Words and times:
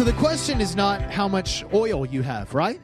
So 0.00 0.06
the 0.06 0.12
question 0.14 0.62
is 0.62 0.74
not 0.74 1.02
how 1.12 1.28
much 1.28 1.62
oil 1.74 2.06
you 2.06 2.22
have, 2.22 2.54
right? 2.54 2.80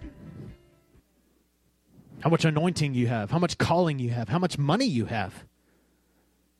How 2.21 2.29
much 2.29 2.45
anointing 2.45 2.93
you 2.93 3.07
have, 3.07 3.31
how 3.31 3.39
much 3.39 3.57
calling 3.57 3.99
you 3.99 4.11
have, 4.11 4.29
how 4.29 4.39
much 4.39 4.59
money 4.59 4.85
you 4.85 5.07
have, 5.07 5.33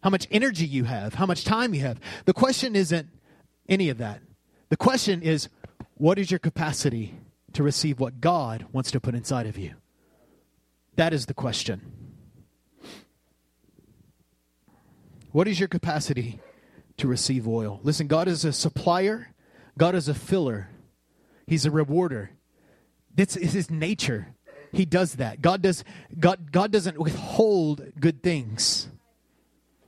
how 0.03 0.09
much 0.09 0.27
energy 0.31 0.65
you 0.65 0.85
have, 0.85 1.13
how 1.13 1.27
much 1.27 1.45
time 1.45 1.75
you 1.75 1.83
have. 1.83 2.01
The 2.25 2.33
question 2.33 2.75
isn't 2.75 3.07
any 3.69 3.91
of 3.91 3.99
that. 3.99 4.23
The 4.71 4.79
question 4.79 5.21
is 5.21 5.51
what 5.99 6.19
is 6.19 6.31
your 6.31 6.41
capacity 6.41 7.13
to 7.53 7.63
receive 7.63 8.01
what 8.01 8.23
God 8.23 8.65
wants 8.73 8.91
to 8.93 8.99
put 8.99 9.15
inside 9.15 9.47
of 9.47 9.59
you? 9.59 9.75
That 10.95 11.13
is 11.13 11.27
the 11.27 11.35
question. 11.35 11.83
What 15.33 15.49
is 15.49 15.61
your 15.61 15.69
capacity 15.69 16.41
to 16.97 17.07
receive 17.07 17.47
oil? 17.47 17.79
Listen, 17.83 18.07
God 18.07 18.27
is 18.27 18.47
a 18.47 18.55
supplier, 18.55 19.35
God 19.79 19.95
is 19.95 20.09
a 20.09 20.15
filler, 20.15 20.71
He's 21.47 21.67
a 21.67 21.71
rewarder. 21.71 22.31
This 23.15 23.37
is 23.37 23.53
His 23.53 23.71
nature. 23.71 24.35
He 24.73 24.85
does 24.85 25.15
that. 25.15 25.41
God 25.41 25.63
does 25.63 25.85
God 26.19 26.53
God 26.53 26.71
doesn't 26.71 26.99
withhold 26.99 27.93
good 27.99 28.23
things. 28.23 28.89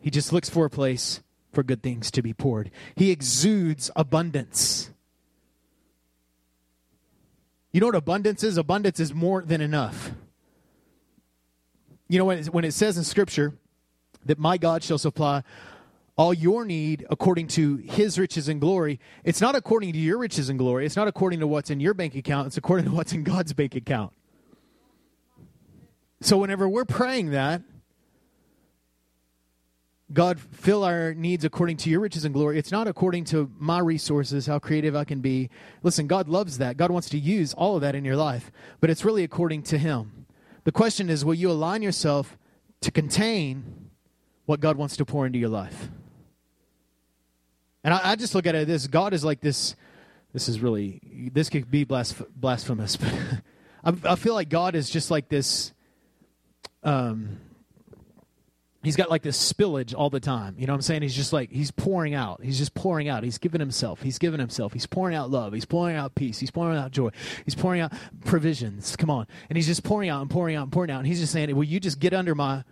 He 0.00 0.10
just 0.10 0.32
looks 0.32 0.48
for 0.48 0.64
a 0.64 0.70
place 0.70 1.20
for 1.52 1.62
good 1.62 1.82
things 1.82 2.10
to 2.12 2.22
be 2.22 2.32
poured. 2.32 2.70
He 2.96 3.10
exudes 3.10 3.90
abundance. 3.96 4.90
You 7.72 7.80
know 7.80 7.86
what 7.86 7.96
abundance 7.96 8.42
is? 8.42 8.56
Abundance 8.56 9.00
is 9.00 9.12
more 9.12 9.42
than 9.42 9.60
enough. 9.60 10.12
You 12.08 12.18
know, 12.18 12.24
when 12.24 12.38
it, 12.38 12.46
when 12.46 12.64
it 12.64 12.72
says 12.72 12.96
in 12.96 13.04
Scripture 13.04 13.54
that 14.24 14.38
my 14.38 14.56
God 14.56 14.82
shall 14.82 14.98
supply 14.98 15.42
all 16.18 16.34
your 16.34 16.64
need 16.64 17.06
according 17.08 17.46
to 17.46 17.76
his 17.76 18.18
riches 18.18 18.48
and 18.48 18.60
glory, 18.60 18.98
it's 19.24 19.40
not 19.40 19.54
according 19.54 19.92
to 19.92 19.98
your 19.98 20.18
riches 20.18 20.48
and 20.48 20.58
glory. 20.58 20.84
It's 20.84 20.96
not 20.96 21.06
according 21.06 21.38
to 21.40 21.46
what's 21.46 21.70
in 21.70 21.78
your 21.78 21.94
bank 21.94 22.16
account. 22.16 22.48
It's 22.48 22.56
according 22.56 22.86
to 22.86 22.92
what's 22.92 23.12
in 23.12 23.22
God's 23.22 23.52
bank 23.52 23.76
account. 23.76 24.12
So 26.20 26.36
whenever 26.36 26.68
we're 26.68 26.84
praying 26.84 27.30
that, 27.30 27.62
God, 30.12 30.40
fill 30.40 30.82
our 30.82 31.14
needs 31.14 31.44
according 31.44 31.76
to 31.78 31.90
your 31.90 32.00
riches 32.00 32.24
and 32.24 32.34
glory. 32.34 32.58
It's 32.58 32.72
not 32.72 32.88
according 32.88 33.24
to 33.26 33.50
my 33.56 33.78
resources, 33.78 34.46
how 34.46 34.58
creative 34.58 34.96
I 34.96 35.04
can 35.04 35.20
be. 35.20 35.50
Listen, 35.82 36.08
God 36.08 36.28
loves 36.28 36.58
that. 36.58 36.76
God 36.76 36.90
wants 36.90 37.10
to 37.10 37.18
use 37.18 37.54
all 37.54 37.76
of 37.76 37.82
that 37.82 37.94
in 37.94 38.04
your 38.04 38.16
life, 38.16 38.50
but 38.80 38.90
it's 38.90 39.04
really 39.04 39.22
according 39.22 39.62
to 39.64 39.78
Him. 39.78 40.26
The 40.64 40.72
question 40.72 41.10
is 41.10 41.24
will 41.24 41.34
you 41.34 41.50
align 41.50 41.82
yourself 41.82 42.36
to 42.80 42.90
contain 42.90 43.90
what 44.46 44.60
God 44.60 44.76
wants 44.76 44.96
to 44.96 45.04
pour 45.04 45.26
into 45.26 45.38
your 45.38 45.50
life? 45.50 45.90
And 47.84 47.94
I, 47.94 48.12
I 48.12 48.16
just 48.16 48.34
look 48.34 48.46
at 48.46 48.54
it 48.54 48.66
this 48.66 48.86
God 48.86 49.14
is 49.14 49.24
like 49.24 49.40
this. 49.40 49.76
This 50.32 50.48
is 50.48 50.60
really, 50.60 51.00
this 51.32 51.48
could 51.48 51.70
be 51.70 51.84
blasphemous, 51.84 52.96
but 52.96 53.12
I, 53.82 54.12
I 54.12 54.14
feel 54.16 54.34
like 54.34 54.50
God 54.50 54.74
is 54.74 54.90
just 54.90 55.10
like 55.10 55.28
this. 55.28 55.72
Um, 56.82 57.38
he's 58.82 58.96
got 58.96 59.10
like 59.10 59.22
this 59.22 59.52
spillage 59.52 59.94
all 59.96 60.10
the 60.10 60.20
time. 60.20 60.56
You 60.58 60.66
know 60.66 60.72
what 60.72 60.78
I'm 60.78 60.82
saying? 60.82 61.02
He's 61.02 61.14
just 61.14 61.32
like, 61.32 61.50
he's 61.50 61.70
pouring 61.70 62.14
out. 62.14 62.40
He's 62.42 62.58
just 62.58 62.74
pouring 62.74 63.08
out. 63.08 63.24
He's 63.24 63.38
giving 63.38 63.60
himself. 63.60 64.02
He's 64.02 64.18
giving 64.18 64.40
himself. 64.40 64.72
He's 64.72 64.86
pouring 64.86 65.16
out 65.16 65.30
love. 65.30 65.52
He's 65.52 65.64
pouring 65.64 65.96
out 65.96 66.14
peace. 66.14 66.38
He's 66.38 66.50
pouring 66.50 66.78
out 66.78 66.90
joy. 66.90 67.10
He's 67.44 67.54
pouring 67.54 67.80
out 67.80 67.92
provisions. 68.24 68.96
Come 68.96 69.10
on. 69.10 69.26
And 69.48 69.56
he's 69.56 69.66
just 69.66 69.82
pouring 69.82 70.10
out 70.10 70.20
and 70.20 70.30
pouring 70.30 70.56
out 70.56 70.64
and 70.64 70.72
pouring 70.72 70.90
out. 70.90 70.98
And 70.98 71.06
he's 71.06 71.20
just 71.20 71.32
saying, 71.32 71.54
Will 71.54 71.64
you 71.64 71.80
just 71.80 72.00
get 72.00 72.14
under 72.14 72.34
my 72.34 72.64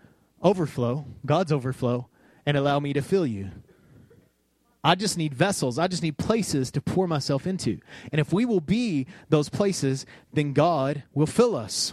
overflow, 0.42 1.06
God's 1.24 1.52
overflow, 1.52 2.08
and 2.44 2.56
allow 2.56 2.80
me 2.80 2.92
to 2.92 3.02
fill 3.02 3.26
you? 3.26 3.50
I 4.86 4.94
just 4.94 5.18
need 5.18 5.34
vessels. 5.34 5.80
I 5.80 5.88
just 5.88 6.04
need 6.04 6.16
places 6.16 6.70
to 6.70 6.80
pour 6.80 7.08
myself 7.08 7.44
into. 7.44 7.80
And 8.12 8.20
if 8.20 8.32
we 8.32 8.44
will 8.44 8.60
be 8.60 9.08
those 9.28 9.48
places, 9.48 10.06
then 10.32 10.52
God 10.52 11.02
will 11.12 11.26
fill 11.26 11.56
us. 11.56 11.92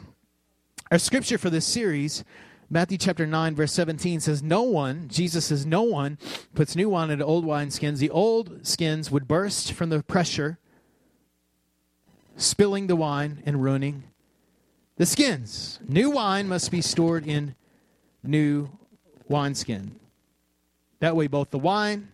Our 0.92 1.00
scripture 1.00 1.40
for 1.40 1.50
this 1.50 1.66
series 1.66 2.24
Matthew 2.70 3.00
chapter 3.00 3.26
9, 3.26 3.56
verse 3.56 3.74
17 3.74 4.20
says, 4.20 4.44
No 4.44 4.62
one, 4.62 5.08
Jesus 5.08 5.46
says, 5.46 5.66
no 5.66 5.82
one 5.82 6.18
puts 6.54 6.76
new 6.76 6.90
wine 6.90 7.10
into 7.10 7.26
old 7.26 7.46
wineskins. 7.46 7.98
The 7.98 8.10
old 8.12 8.66
skins 8.66 9.10
would 9.10 9.28
burst 9.28 9.74
from 9.74 9.90
the 9.90 10.02
pressure, 10.04 10.60
spilling 12.38 12.86
the 12.88 12.96
wine 12.96 13.42
and 13.46 13.62
ruining 13.62 14.04
the 14.98 15.06
skins. 15.06 15.80
New 15.88 16.12
wine 16.12 16.48
must 16.48 16.72
be 16.72 16.82
stored 16.82 17.28
in 17.28 17.56
new 18.24 18.70
wineskin. 19.28 20.00
That 21.00 21.16
way, 21.16 21.26
both 21.26 21.50
the 21.50 21.60
wine 21.60 22.10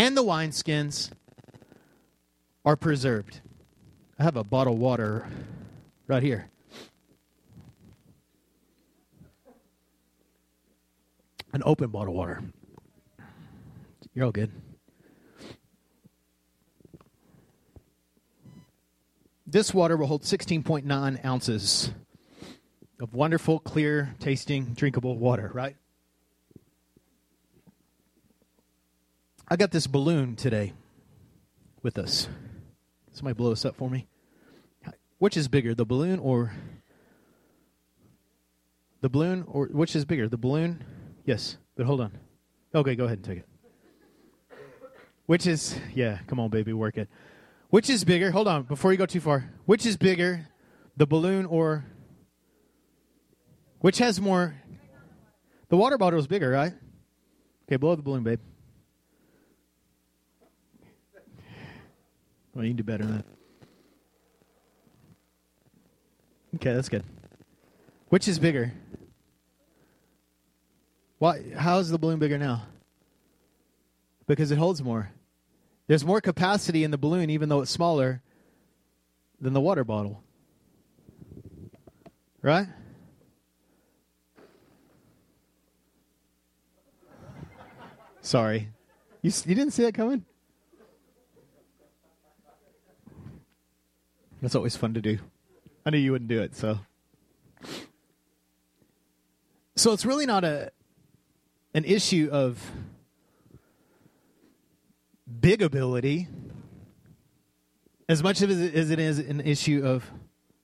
and 0.00 0.16
the 0.16 0.24
wineskins 0.24 1.10
are 2.64 2.74
preserved. 2.74 3.42
I 4.18 4.22
have 4.22 4.34
a 4.34 4.42
bottle 4.42 4.72
of 4.72 4.78
water 4.78 5.28
right 6.06 6.22
here. 6.22 6.48
an 11.52 11.62
open 11.66 11.90
bottle 11.90 12.14
of 12.14 12.16
water. 12.16 12.42
You're 14.14 14.24
all 14.24 14.30
good. 14.30 14.52
This 19.46 19.74
water 19.74 19.96
will 19.96 20.06
hold 20.06 20.22
16.9 20.22 21.24
ounces 21.24 21.90
of 23.00 23.12
wonderful, 23.14 23.58
clear, 23.58 24.14
tasting, 24.20 24.66
drinkable 24.74 25.18
water, 25.18 25.50
right? 25.52 25.76
I 29.50 29.56
got 29.56 29.72
this 29.72 29.86
balloon 29.86 30.36
today 30.36 30.72
with 31.82 31.98
us. 31.98 32.28
Somebody 33.12 33.34
blow 33.34 33.50
this 33.50 33.64
up 33.64 33.76
for 33.76 33.90
me. 33.90 34.06
Which 35.18 35.36
is 35.36 35.48
bigger, 35.48 35.74
the 35.74 35.84
balloon 35.84 36.18
or 36.18 36.52
the 39.00 39.08
balloon 39.08 39.44
or 39.46 39.66
which 39.66 39.96
is 39.96 40.04
bigger, 40.04 40.28
the 40.28 40.38
balloon 40.38 40.84
Yes, 41.24 41.58
but 41.76 41.86
hold 41.86 42.00
on. 42.00 42.12
Okay, 42.74 42.96
go 42.96 43.04
ahead 43.04 43.18
and 43.18 43.24
take 43.24 43.38
it. 43.38 43.46
Which 45.26 45.46
is, 45.46 45.78
yeah, 45.94 46.18
come 46.26 46.40
on, 46.40 46.50
baby, 46.50 46.72
work 46.72 46.98
it. 46.98 47.08
Which 47.68 47.88
is 47.88 48.02
bigger? 48.04 48.32
Hold 48.32 48.48
on, 48.48 48.64
before 48.64 48.90
you 48.90 48.98
go 48.98 49.06
too 49.06 49.20
far. 49.20 49.48
Which 49.64 49.86
is 49.86 49.96
bigger, 49.96 50.48
the 50.96 51.06
balloon 51.06 51.46
or 51.46 51.84
which 53.78 53.98
has 53.98 54.20
more? 54.20 54.56
The 55.68 55.76
water 55.76 55.96
bottle 55.96 56.18
is 56.18 56.26
bigger, 56.26 56.50
right? 56.50 56.72
Okay, 57.68 57.76
blow 57.76 57.94
the 57.94 58.02
balloon, 58.02 58.24
babe. 58.24 58.40
Well, 62.54 62.64
you 62.64 62.70
can 62.70 62.76
do 62.76 62.82
better 62.82 63.04
than 63.04 63.16
that. 63.16 63.26
Okay, 66.56 66.74
that's 66.74 66.88
good. 66.88 67.04
Which 68.08 68.26
is 68.26 68.38
bigger? 68.38 68.72
Why? 71.18 71.42
How 71.56 71.78
is 71.78 71.90
the 71.90 71.98
balloon 71.98 72.18
bigger 72.18 72.38
now? 72.38 72.64
Because 74.26 74.50
it 74.50 74.58
holds 74.58 74.82
more. 74.82 75.12
There's 75.86 76.04
more 76.04 76.20
capacity 76.20 76.82
in 76.82 76.90
the 76.90 76.98
balloon, 76.98 77.30
even 77.30 77.48
though 77.48 77.60
it's 77.60 77.70
smaller 77.70 78.22
than 79.40 79.52
the 79.52 79.60
water 79.60 79.84
bottle. 79.84 80.22
Right? 82.42 82.66
Sorry. 88.20 88.68
You, 89.22 89.32
you 89.46 89.54
didn't 89.54 89.72
see 89.72 89.82
that 89.84 89.94
coming? 89.94 90.24
That's 94.40 94.54
always 94.54 94.76
fun 94.76 94.94
to 94.94 95.00
do. 95.00 95.18
I 95.84 95.90
knew 95.90 95.98
you 95.98 96.12
wouldn't 96.12 96.28
do 96.28 96.40
it, 96.40 96.56
so. 96.56 96.78
So 99.76 99.92
it's 99.92 100.04
really 100.04 100.26
not 100.26 100.44
a 100.44 100.72
an 101.74 101.84
issue 101.84 102.28
of 102.32 102.70
big 105.40 105.62
ability 105.62 106.26
as 108.08 108.22
much 108.22 108.42
as 108.42 108.50
it 108.60 108.98
is 108.98 109.18
an 109.20 109.40
issue 109.40 109.82
of 109.84 110.10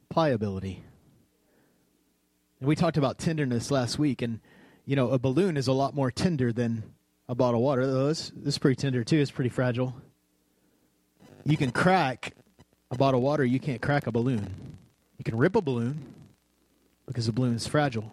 pliability. 0.08 0.82
And 2.58 2.68
we 2.68 2.74
talked 2.74 2.96
about 2.96 3.18
tenderness 3.18 3.70
last 3.70 3.98
week, 3.98 4.20
and 4.22 4.40
you 4.84 4.96
know, 4.96 5.10
a 5.10 5.18
balloon 5.18 5.56
is 5.56 5.68
a 5.68 5.72
lot 5.72 5.94
more 5.94 6.10
tender 6.10 6.52
than 6.52 6.82
a 7.28 7.34
bottle 7.34 7.60
of 7.60 7.64
water. 7.64 7.86
Though 7.86 8.08
this, 8.08 8.32
this 8.34 8.54
is 8.54 8.58
pretty 8.58 8.76
tender 8.76 9.04
too. 9.04 9.18
It's 9.18 9.30
pretty 9.30 9.50
fragile. 9.50 9.94
You 11.44 11.56
can 11.56 11.70
crack 11.70 12.34
a 12.90 12.96
bottle 12.96 13.20
of 13.20 13.24
water. 13.24 13.44
You 13.44 13.60
can't 13.60 13.80
crack 13.80 14.06
a 14.06 14.12
balloon. 14.12 14.54
You 15.18 15.24
can 15.24 15.36
rip 15.36 15.56
a 15.56 15.60
balloon 15.60 16.14
because 17.06 17.26
the 17.26 17.32
balloon 17.32 17.54
is 17.54 17.66
fragile 17.66 18.12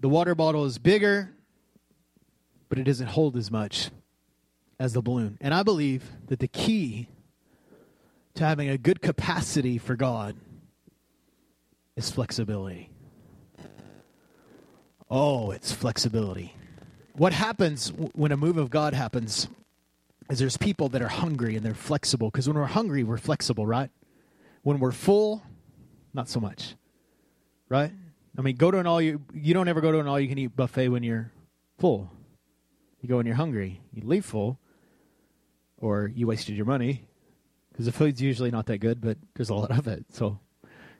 the 0.00 0.08
water 0.08 0.34
bottle 0.34 0.64
is 0.64 0.78
bigger, 0.78 1.30
but 2.68 2.78
it 2.78 2.84
doesn't 2.84 3.08
hold 3.08 3.36
as 3.36 3.50
much 3.50 3.90
as 4.78 4.92
the 4.92 5.02
balloon. 5.02 5.38
And 5.40 5.52
I 5.52 5.62
believe 5.62 6.04
that 6.26 6.38
the 6.38 6.48
key 6.48 7.08
to 8.34 8.44
having 8.44 8.68
a 8.68 8.78
good 8.78 9.02
capacity 9.02 9.78
for 9.78 9.96
God 9.96 10.36
is 11.96 12.10
flexibility. 12.10 12.90
Oh, 15.10 15.50
it's 15.50 15.72
flexibility. 15.72 16.54
What 17.14 17.32
happens 17.32 17.88
when 18.14 18.30
a 18.30 18.36
move 18.36 18.58
of 18.58 18.70
God 18.70 18.94
happens 18.94 19.48
is 20.28 20.38
there's 20.38 20.56
people 20.56 20.88
that 20.90 21.02
are 21.02 21.08
hungry 21.08 21.56
and 21.56 21.64
they're 21.64 21.74
flexible 21.74 22.30
because 22.30 22.48
when 22.48 22.56
we're 22.56 22.66
hungry, 22.66 23.02
we're 23.02 23.18
flexible, 23.18 23.66
right? 23.66 23.90
When 24.62 24.78
we're 24.78 24.92
full, 24.92 25.42
not 26.12 26.28
so 26.28 26.40
much, 26.40 26.74
right? 27.68 27.92
I 28.36 28.42
mean, 28.42 28.56
go 28.56 28.70
to 28.70 28.78
an 28.78 28.86
all 28.86 29.00
you 29.00 29.22
you 29.32 29.54
don't 29.54 29.68
ever 29.68 29.80
go 29.80 29.90
to 29.90 29.98
an 30.00 30.06
all 30.06 30.20
you 30.20 30.28
can 30.28 30.38
eat 30.38 30.54
buffet 30.54 30.88
when 30.88 31.02
you're 31.02 31.32
full. 31.78 32.10
You 33.00 33.08
go 33.08 33.16
when 33.16 33.26
you're 33.26 33.36
hungry. 33.36 33.80
You 33.92 34.02
leave 34.04 34.24
full, 34.24 34.58
or 35.78 36.10
you 36.14 36.26
wasted 36.26 36.56
your 36.56 36.66
money 36.66 37.04
because 37.70 37.86
the 37.86 37.92
food's 37.92 38.20
usually 38.20 38.50
not 38.50 38.66
that 38.66 38.78
good, 38.78 39.00
but 39.00 39.16
there's 39.34 39.50
a 39.50 39.54
lot 39.54 39.70
of 39.70 39.86
it. 39.86 40.04
So 40.12 40.38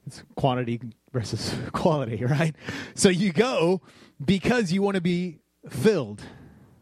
it's 0.07 0.23
quantity 0.37 0.81
versus 1.13 1.55
quality, 1.73 2.25
right? 2.25 2.55
So 2.95 3.09
you 3.09 3.33
go 3.33 3.83
because 4.25 4.73
you 4.73 4.81
want 4.83 4.95
to 4.95 5.01
be 5.01 5.39
filled, 5.69 6.23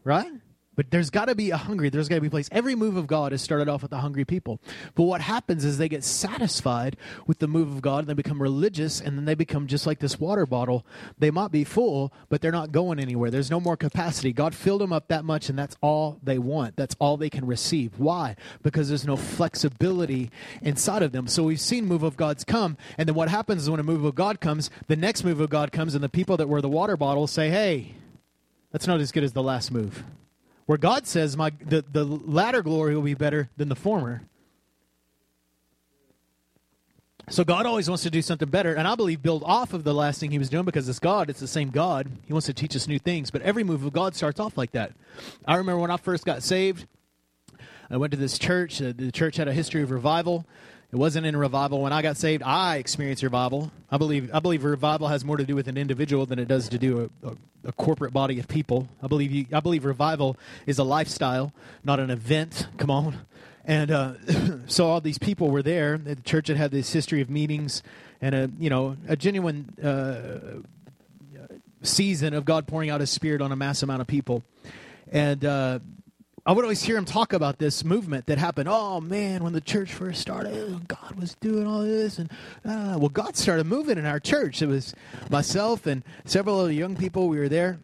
right? 0.03 0.31
But 0.77 0.91
there's 0.91 1.09
got 1.09 1.25
to 1.25 1.33
be 1.33 1.49
a 1.49 1.57
hungry, 1.57 1.89
there's 1.89 2.07
got 2.07 2.15
to 2.15 2.21
be 2.21 2.27
a 2.27 2.31
place. 2.31 2.47
Every 2.51 2.75
move 2.75 2.97
of 2.97 3.07
God 3.07 3.31
has 3.31 3.41
started 3.41 3.67
off 3.67 3.81
with 3.81 3.91
a 3.91 3.97
hungry 3.97 4.23
people. 4.23 4.59
But 4.93 5.03
what 5.03 5.21
happens 5.21 5.65
is 5.65 5.79
they 5.79 5.89
get 5.89 6.03
satisfied 6.03 6.95
with 7.25 7.39
the 7.39 7.47
move 7.47 7.69
of 7.69 7.81
God 7.81 7.99
and 8.01 8.07
they 8.07 8.13
become 8.13 8.39
religious 8.39 9.01
and 9.01 9.17
then 9.17 9.25
they 9.25 9.33
become 9.33 9.65
just 9.65 9.87
like 9.87 9.97
this 9.97 10.19
water 10.19 10.45
bottle. 10.45 10.85
They 11.17 11.31
might 11.31 11.51
be 11.51 11.63
full, 11.63 12.13
but 12.29 12.41
they're 12.41 12.51
not 12.51 12.71
going 12.71 12.99
anywhere. 12.99 13.31
There's 13.31 13.49
no 13.49 13.59
more 13.59 13.75
capacity. 13.75 14.31
God 14.31 14.53
filled 14.53 14.81
them 14.81 14.93
up 14.93 15.07
that 15.07 15.25
much 15.25 15.49
and 15.49 15.57
that's 15.57 15.75
all 15.81 16.19
they 16.21 16.37
want. 16.37 16.75
That's 16.75 16.95
all 16.99 17.17
they 17.17 17.31
can 17.31 17.47
receive. 17.47 17.97
Why? 17.97 18.35
Because 18.61 18.87
there's 18.87 19.07
no 19.07 19.17
flexibility 19.17 20.29
inside 20.61 21.01
of 21.01 21.11
them. 21.11 21.25
So 21.27 21.41
we've 21.41 21.59
seen 21.59 21.87
move 21.87 22.03
of 22.03 22.17
God's 22.17 22.43
come 22.43 22.77
and 22.99 23.09
then 23.09 23.15
what 23.15 23.29
happens 23.29 23.63
is 23.63 23.69
when 23.71 23.79
a 23.79 23.83
move 23.83 24.05
of 24.05 24.13
God 24.13 24.39
comes, 24.39 24.69
the 24.85 24.95
next 24.95 25.23
move 25.23 25.41
of 25.41 25.49
God 25.49 25.71
comes 25.71 25.95
and 25.95 26.03
the 26.03 26.09
people 26.09 26.37
that 26.37 26.47
were 26.47 26.61
the 26.61 26.69
water 26.69 26.95
bottles 26.95 27.31
say, 27.31 27.49
"Hey, 27.49 27.95
that's 28.71 28.85
not 28.85 28.99
as 28.99 29.11
good 29.11 29.23
as 29.23 29.33
the 29.33 29.41
last 29.41 29.71
move." 29.71 30.03
Where 30.67 30.77
God 30.77 31.07
says, 31.07 31.35
"My 31.35 31.51
the, 31.59 31.83
the 31.91 32.05
latter 32.05 32.61
glory 32.61 32.95
will 32.95 33.01
be 33.01 33.15
better 33.15 33.49
than 33.57 33.69
the 33.69 33.75
former." 33.75 34.21
So 37.29 37.43
God 37.43 37.65
always 37.65 37.89
wants 37.89 38.03
to 38.03 38.09
do 38.09 38.21
something 38.21 38.47
better, 38.47 38.73
and 38.73 38.87
I 38.87 38.95
believe 38.95 39.21
build 39.21 39.43
off 39.45 39.73
of 39.73 39.83
the 39.83 39.93
last 39.93 40.19
thing 40.19 40.31
He 40.31 40.37
was 40.37 40.49
doing 40.49 40.63
because 40.63 40.87
it's 40.87 40.99
God. 40.99 41.29
It's 41.29 41.41
the 41.41 41.47
same 41.47 41.71
God. 41.71 42.09
He 42.25 42.31
wants 42.31 42.45
to 42.45 42.53
teach 42.53 42.75
us 42.75 42.87
new 42.87 42.99
things, 42.99 43.31
but 43.31 43.41
every 43.41 43.63
move 43.65 43.83
of 43.83 43.91
God 43.91 44.15
starts 44.15 44.39
off 44.39 44.57
like 44.57 44.71
that. 44.71 44.93
I 45.45 45.55
remember 45.55 45.81
when 45.81 45.91
I 45.91 45.97
first 45.97 46.25
got 46.25 46.43
saved. 46.43 46.87
I 47.89 47.97
went 47.97 48.11
to 48.11 48.17
this 48.17 48.37
church. 48.37 48.81
Uh, 48.81 48.93
the 48.95 49.11
church 49.11 49.37
had 49.37 49.47
a 49.47 49.53
history 49.53 49.81
of 49.81 49.91
revival. 49.91 50.45
It 50.91 50.95
wasn't 50.95 51.25
in 51.25 51.35
revival 51.35 51.81
when 51.81 51.91
I 51.91 52.01
got 52.01 52.15
saved. 52.15 52.43
I 52.43 52.77
experienced 52.77 53.21
revival. 53.21 53.71
I 53.91 53.97
believe 53.97 54.29
I 54.33 54.39
believe 54.39 54.63
revival 54.63 55.09
has 55.09 55.25
more 55.25 55.35
to 55.35 55.43
do 55.43 55.53
with 55.53 55.67
an 55.67 55.77
individual 55.77 56.25
than 56.25 56.39
it 56.39 56.47
does 56.47 56.69
to 56.69 56.77
do 56.77 57.11
a, 57.23 57.27
a, 57.27 57.37
a, 57.65 57.71
corporate 57.73 58.13
body 58.13 58.39
of 58.39 58.47
people. 58.47 58.87
I 59.03 59.07
believe 59.07 59.31
you, 59.31 59.45
I 59.51 59.59
believe 59.59 59.83
revival 59.83 60.37
is 60.65 60.79
a 60.79 60.85
lifestyle, 60.85 61.51
not 61.83 61.99
an 61.99 62.09
event. 62.09 62.67
Come 62.77 62.89
on. 62.89 63.17
And 63.65 63.91
uh, 63.91 64.13
so 64.67 64.87
all 64.87 65.01
these 65.01 65.17
people 65.17 65.49
were 65.51 65.61
there. 65.61 65.97
The 65.97 66.15
church 66.15 66.47
had 66.47 66.55
had 66.55 66.71
this 66.71 66.93
history 66.93 67.19
of 67.19 67.29
meetings 67.29 67.83
and 68.21 68.33
a 68.33 68.49
you 68.57 68.69
know 68.69 68.95
a 69.09 69.17
genuine 69.17 69.73
uh, 69.83 70.61
season 71.81 72.33
of 72.33 72.45
God 72.45 72.65
pouring 72.65 72.89
out 72.89 73.01
His 73.01 73.09
Spirit 73.09 73.41
on 73.41 73.51
a 73.51 73.57
mass 73.57 73.83
amount 73.83 74.01
of 74.01 74.07
people. 74.07 74.41
And 75.11 75.43
uh, 75.43 75.79
I 76.47 76.53
would 76.53 76.63
always 76.63 76.81
hear 76.81 76.95
him 76.95 77.03
talk 77.03 77.33
about 77.33 77.57
this 77.57 77.83
movement 77.83 78.27
that 78.27 78.37
happened. 78.37 78.69
Oh 78.69 79.01
man, 79.01 79.43
when 79.43 79.51
the 79.51 79.59
church 79.59 79.91
first 79.91 80.21
started, 80.21 80.87
God 80.87 81.19
was 81.19 81.35
doing 81.41 81.67
all 81.67 81.81
this, 81.81 82.19
and 82.19 82.31
uh, 82.63 82.95
well, 82.97 83.09
God 83.09 83.35
started 83.35 83.65
moving 83.65 83.97
in 83.97 84.05
our 84.05 84.21
church. 84.21 84.61
It 84.61 84.67
was 84.67 84.95
myself 85.29 85.85
and 85.85 86.03
several 86.23 86.61
other 86.61 86.71
young 86.71 86.95
people. 86.95 87.27
We 87.27 87.37
were 87.37 87.49
there. 87.49 87.79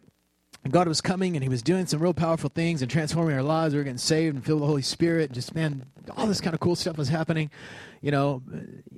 God 0.72 0.88
was 0.88 1.00
coming, 1.00 1.36
and 1.36 1.42
He 1.42 1.48
was 1.48 1.62
doing 1.62 1.86
some 1.86 2.00
real 2.00 2.14
powerful 2.14 2.50
things 2.50 2.82
and 2.82 2.90
transforming 2.90 3.34
our 3.36 3.42
lives. 3.42 3.74
We 3.74 3.78
were 3.78 3.84
getting 3.84 3.98
saved 3.98 4.34
and 4.34 4.44
filled 4.44 4.60
with 4.60 4.66
the 4.66 4.70
Holy 4.70 4.82
Spirit. 4.82 5.24
And 5.24 5.34
just 5.34 5.54
man, 5.54 5.86
all 6.16 6.26
this 6.26 6.40
kind 6.40 6.54
of 6.54 6.60
cool 6.60 6.76
stuff 6.76 6.96
was 6.96 7.08
happening 7.08 7.50
you 8.04 8.10
know, 8.10 8.42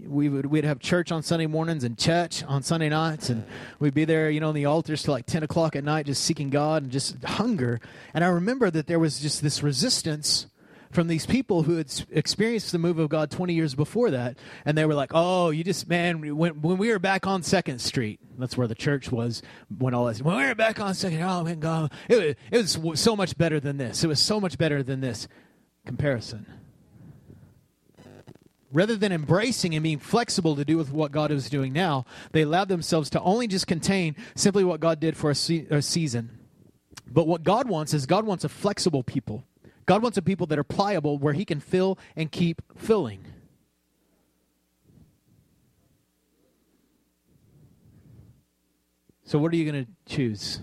we 0.04 0.28
would 0.28 0.46
we'd 0.46 0.64
have 0.64 0.80
church 0.80 1.12
on 1.12 1.22
Sunday 1.22 1.46
mornings 1.46 1.84
and 1.84 1.96
church 1.96 2.42
on 2.42 2.64
Sunday 2.64 2.88
nights, 2.88 3.30
and 3.30 3.44
we'd 3.78 3.94
be 3.94 4.04
there, 4.04 4.28
you 4.30 4.40
know, 4.40 4.48
on 4.48 4.54
the 4.56 4.64
altars 4.64 5.04
till 5.04 5.14
like 5.14 5.26
ten 5.26 5.44
o'clock 5.44 5.76
at 5.76 5.84
night, 5.84 6.06
just 6.06 6.24
seeking 6.24 6.50
God 6.50 6.82
and 6.82 6.90
just 6.90 7.22
hunger. 7.22 7.80
And 8.14 8.24
I 8.24 8.26
remember 8.26 8.68
that 8.68 8.88
there 8.88 8.98
was 8.98 9.20
just 9.20 9.42
this 9.42 9.62
resistance 9.62 10.48
from 10.96 11.08
these 11.08 11.26
people 11.26 11.62
who 11.62 11.76
had 11.76 11.92
experienced 12.10 12.72
the 12.72 12.78
move 12.78 12.98
of 12.98 13.10
God 13.10 13.30
20 13.30 13.52
years 13.52 13.74
before 13.74 14.10
that. 14.12 14.38
And 14.64 14.78
they 14.78 14.86
were 14.86 14.94
like, 14.94 15.10
oh, 15.12 15.50
you 15.50 15.62
just, 15.62 15.86
man, 15.90 16.34
when, 16.38 16.62
when 16.62 16.78
we 16.78 16.88
were 16.88 16.98
back 16.98 17.26
on 17.26 17.42
2nd 17.42 17.80
Street, 17.80 18.18
that's 18.38 18.56
where 18.56 18.66
the 18.66 18.74
church 18.74 19.12
was 19.12 19.42
when 19.78 19.92
all 19.92 20.06
this, 20.06 20.22
when 20.22 20.38
we 20.38 20.46
were 20.46 20.54
back 20.54 20.80
on 20.80 20.94
2nd, 20.94 21.20
oh, 21.20 21.44
man, 21.44 21.60
God, 21.60 21.92
it 22.08 22.38
was, 22.50 22.76
it 22.76 22.82
was 22.82 22.98
so 22.98 23.14
much 23.14 23.36
better 23.36 23.60
than 23.60 23.76
this. 23.76 24.02
It 24.02 24.06
was 24.06 24.18
so 24.18 24.40
much 24.40 24.56
better 24.56 24.82
than 24.82 25.00
this. 25.02 25.28
Comparison 25.84 26.46
rather 28.72 28.96
than 28.96 29.12
embracing 29.12 29.74
and 29.74 29.82
being 29.82 29.98
flexible 29.98 30.56
to 30.56 30.64
do 30.64 30.76
with 30.76 30.90
what 30.92 31.12
God 31.12 31.30
is 31.30 31.48
doing 31.48 31.72
now, 31.72 32.04
they 32.32 32.42
allowed 32.42 32.68
themselves 32.68 33.08
to 33.10 33.20
only 33.20 33.46
just 33.46 33.66
contain 33.66 34.16
simply 34.34 34.64
what 34.64 34.80
God 34.80 34.98
did 34.98 35.16
for 35.16 35.30
a, 35.30 35.34
se- 35.34 35.68
a 35.70 35.80
season. 35.80 36.38
But 37.06 37.26
what 37.26 37.42
God 37.42 37.68
wants 37.68 37.94
is 37.94 38.04
God 38.04 38.26
wants 38.26 38.44
a 38.44 38.48
flexible 38.48 39.02
people. 39.02 39.44
God 39.86 40.02
wants 40.02 40.18
a 40.18 40.22
people 40.22 40.46
that 40.48 40.58
are 40.58 40.64
pliable 40.64 41.16
where 41.18 41.32
He 41.32 41.44
can 41.44 41.60
fill 41.60 41.98
and 42.14 42.30
keep 42.30 42.60
filling. 42.76 43.24
So, 49.24 49.38
what 49.38 49.52
are 49.52 49.56
you 49.56 49.70
going 49.70 49.84
to 49.84 49.90
choose? 50.12 50.60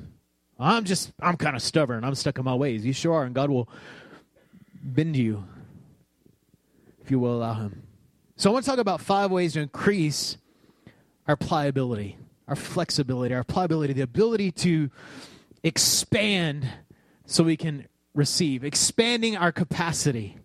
I'm 0.60 0.86
just, 0.86 1.12
I'm 1.20 1.36
kind 1.36 1.56
of 1.56 1.62
stubborn. 1.62 2.04
I'm 2.04 2.16
stuck 2.16 2.38
in 2.38 2.46
my 2.46 2.56
ways. 2.56 2.86
You 2.86 2.94
sure 2.94 3.16
are, 3.16 3.24
and 3.24 3.36
God 3.36 3.50
will 3.50 3.68
bend 4.82 5.18
you 5.18 5.46
if 7.04 7.12
you 7.12 7.20
will 7.20 7.36
allow 7.36 7.56
Him. 7.56 7.84
So 8.36 8.50
I 8.50 8.54
want 8.54 8.66
to 8.66 8.72
talk 8.72 8.80
about 8.80 9.02
five 9.02 9.32
ways 9.32 9.54
to 9.54 9.62
increase 9.62 10.38
our 11.28 11.36
pliability, 11.36 12.18
our 12.48 12.56
flexibility, 12.56 13.34
our 13.34 13.44
pliability, 13.44 13.94
the 13.94 14.02
ability 14.02 14.52
to 14.52 14.90
expand 15.64 16.68
so 17.26 17.44
we 17.44 17.56
can 17.56 17.88
receive, 18.14 18.64
expanding 18.64 19.36
our 19.38 19.52
capacity. 19.52 20.38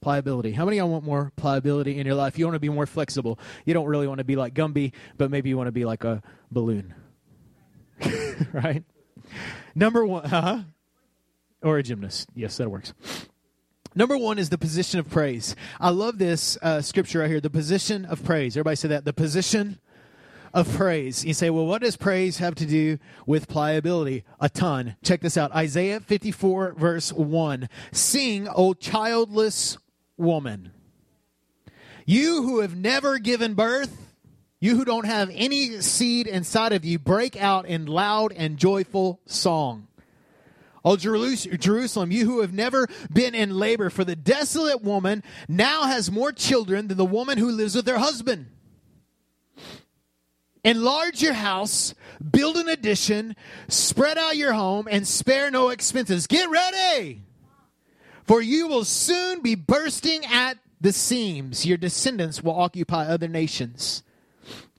Pliability. 0.00 0.50
How 0.50 0.64
many 0.64 0.78
of 0.78 0.82
y'all 0.82 0.92
want 0.92 1.04
more 1.04 1.30
pliability 1.36 1.96
in 1.96 2.06
your 2.06 2.16
life? 2.16 2.36
You 2.36 2.44
want 2.44 2.56
to 2.56 2.60
be 2.60 2.68
more 2.68 2.86
flexible. 2.86 3.38
You 3.64 3.72
don't 3.72 3.86
really 3.86 4.08
want 4.08 4.18
to 4.18 4.24
be 4.24 4.34
like 4.34 4.52
Gumby, 4.52 4.92
but 5.16 5.30
maybe 5.30 5.48
you 5.48 5.56
want 5.56 5.68
to 5.68 5.72
be 5.72 5.84
like 5.84 6.02
a 6.02 6.22
balloon. 6.50 6.92
right? 8.52 8.82
Number 9.76 10.04
one, 10.04 10.24
huh? 10.24 10.62
Or 11.62 11.78
a 11.78 11.84
gymnast. 11.84 12.28
Yes, 12.34 12.56
that 12.56 12.68
works. 12.68 12.94
Number 13.94 14.16
one 14.16 14.38
is 14.38 14.48
the 14.48 14.58
position 14.58 14.98
of 14.98 15.08
praise. 15.08 15.54
I 15.78 15.90
love 15.90 16.18
this 16.18 16.58
uh, 16.62 16.80
scripture 16.80 17.20
right 17.20 17.30
here, 17.30 17.40
the 17.40 17.50
position 17.50 18.04
of 18.04 18.24
praise. 18.24 18.56
Everybody 18.56 18.76
say 18.76 18.88
that. 18.88 19.04
The 19.04 19.12
position 19.12 19.78
of 20.54 20.72
praise. 20.74 21.24
You 21.24 21.34
say, 21.34 21.50
well, 21.50 21.66
what 21.66 21.82
does 21.82 21.96
praise 21.96 22.38
have 22.38 22.54
to 22.56 22.66
do 22.66 22.98
with 23.26 23.48
pliability? 23.48 24.24
A 24.40 24.48
ton. 24.48 24.96
Check 25.02 25.20
this 25.20 25.36
out 25.36 25.54
Isaiah 25.54 26.00
54, 26.00 26.74
verse 26.74 27.12
1. 27.12 27.68
Sing, 27.92 28.48
O 28.54 28.74
childless 28.74 29.78
woman. 30.16 30.72
You 32.04 32.42
who 32.42 32.60
have 32.60 32.76
never 32.76 33.18
given 33.18 33.54
birth, 33.54 34.14
you 34.60 34.76
who 34.76 34.84
don't 34.84 35.06
have 35.06 35.30
any 35.32 35.80
seed 35.80 36.26
inside 36.26 36.72
of 36.72 36.84
you, 36.84 36.98
break 36.98 37.40
out 37.40 37.66
in 37.66 37.86
loud 37.86 38.32
and 38.32 38.58
joyful 38.58 39.20
song. 39.24 39.88
O 40.84 40.96
Jerusalem, 40.96 42.10
you 42.10 42.26
who 42.26 42.40
have 42.40 42.52
never 42.52 42.88
been 43.12 43.36
in 43.36 43.56
labor, 43.56 43.88
for 43.88 44.02
the 44.04 44.16
desolate 44.16 44.82
woman 44.82 45.22
now 45.48 45.84
has 45.84 46.10
more 46.10 46.32
children 46.32 46.88
than 46.88 46.98
the 46.98 47.04
woman 47.04 47.38
who 47.38 47.52
lives 47.52 47.76
with 47.76 47.86
her 47.86 47.98
husband. 47.98 48.46
Enlarge 50.64 51.20
your 51.20 51.32
house, 51.32 51.94
build 52.30 52.56
an 52.56 52.68
addition, 52.68 53.34
spread 53.68 54.16
out 54.16 54.36
your 54.36 54.52
home, 54.52 54.86
and 54.90 55.06
spare 55.06 55.50
no 55.50 55.70
expenses. 55.70 56.26
Get 56.26 56.48
ready, 56.48 57.22
for 58.24 58.40
you 58.40 58.68
will 58.68 58.84
soon 58.84 59.42
be 59.42 59.56
bursting 59.56 60.24
at 60.24 60.58
the 60.80 60.92
seams. 60.92 61.66
Your 61.66 61.76
descendants 61.76 62.42
will 62.42 62.58
occupy 62.58 63.06
other 63.06 63.28
nations 63.28 64.04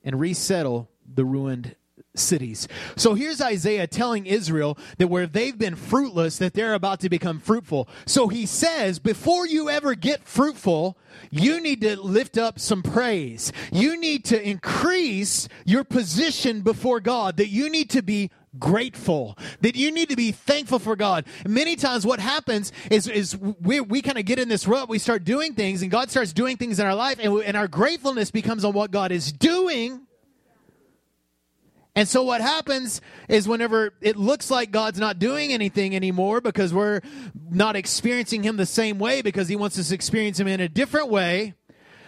and 0.04 0.20
resettle 0.20 0.90
the 1.14 1.26
ruined 1.26 1.76
cities. 2.16 2.68
So 2.96 3.14
here's 3.14 3.42
Isaiah 3.42 3.88
telling 3.88 4.26
Israel 4.26 4.78
that 4.98 5.08
where 5.08 5.28
they've 5.28 5.58
been 5.58 5.76
fruitless, 5.76 6.38
that 6.38 6.54
they're 6.54 6.74
about 6.74 7.00
to 7.02 7.10
become 7.10 7.40
fruitful. 7.40 7.88
So 8.06 8.28
he 8.28 8.46
says, 8.46 9.00
before 9.00 9.48
you 9.48 9.70
ever 9.70 9.96
get 9.96 10.24
fruitful, 10.24 10.98
you 11.32 11.60
need 11.60 11.82
to 11.82 12.00
lift 12.00 12.38
up 12.38 12.60
some 12.60 12.84
praise. 12.84 13.52
You 13.72 14.00
need 14.00 14.26
to 14.26 14.42
increase 14.42 15.48
your 15.66 15.84
position 15.84 16.62
before 16.62 17.00
God, 17.00 17.38
that 17.38 17.50
you 17.50 17.70
need 17.70 17.90
to 17.92 18.02
be 18.02 18.32
grateful 18.60 19.36
that 19.62 19.76
you 19.76 19.92
need 19.92 20.10
to 20.10 20.16
be 20.16 20.32
thankful 20.32 20.78
for 20.78 20.96
god 20.96 21.26
many 21.48 21.76
times 21.76 22.06
what 22.06 22.20
happens 22.20 22.72
is 22.92 23.08
is 23.08 23.36
we, 23.36 23.80
we 23.80 24.00
kind 24.00 24.20
of 24.20 24.26
get 24.26 24.38
in 24.38 24.48
this 24.48 24.68
rut 24.68 24.88
we 24.88 25.00
start 25.00 25.24
doing 25.24 25.56
things 25.56 25.82
and 25.82 25.90
god 25.90 26.12
starts 26.12 26.34
doing 26.34 26.56
things 26.56 26.80
in 26.80 26.86
our 26.86 26.94
life 26.94 27.18
and, 27.20 27.34
we, 27.34 27.44
and 27.46 27.58
our 27.58 27.68
gratefulness 27.68 28.30
becomes 28.30 28.64
on 28.64 28.72
what 28.72 28.92
god 28.92 29.12
is 29.12 29.32
doing 29.32 30.06
And 31.96 32.08
so 32.08 32.24
what 32.24 32.42
happens 32.42 33.02
is 33.30 33.48
whenever 33.48 33.94
it 34.02 34.16
looks 34.16 34.50
like 34.50 34.72
God's 34.72 35.00
not 35.00 35.20
doing 35.20 35.54
anything 35.54 35.96
anymore 35.96 36.42
because 36.42 36.74
we're 36.74 37.02
not 37.52 37.76
experiencing 37.76 38.42
him 38.42 38.58
the 38.58 38.66
same 38.66 38.98
way 38.98 39.22
because 39.22 39.48
he 39.48 39.56
wants 39.56 39.78
us 39.78 39.90
to 39.90 39.96
experience 39.96 40.40
him 40.40 40.48
in 40.48 40.60
a 40.60 40.68
different 40.68 41.10
way, 41.10 41.54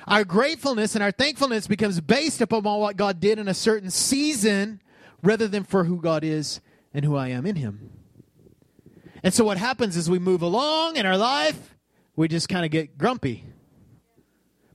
our 0.08 0.24
gratefulness 0.24 0.96
and 0.96 1.04
our 1.04 1.12
thankfulness 1.12 1.68
becomes 1.68 2.02
based 2.02 2.42
upon 2.42 2.64
what 2.64 2.98
God 2.98 3.20
did 3.20 3.38
in 3.38 3.48
a 3.48 3.54
certain 3.54 3.92
season 3.92 4.82
rather 5.22 5.48
than 5.48 5.64
for 5.64 5.84
who 5.84 6.02
God 6.02 6.24
is 6.24 6.62
and 6.94 7.06
who 7.06 7.16
I 7.16 7.28
am 7.28 7.46
in 7.46 7.56
him. 7.56 7.92
And 9.22 9.34
so 9.34 9.44
what 9.44 9.58
happens 9.58 9.98
is 9.98 10.10
we 10.10 10.20
move 10.20 10.42
along 10.42 10.98
in 10.98 11.06
our 11.06 11.18
life, 11.18 11.76
we 12.16 12.28
just 12.28 12.50
kind 12.50 12.66
of 12.66 12.72
get 12.72 12.98
grumpy. 12.98 13.46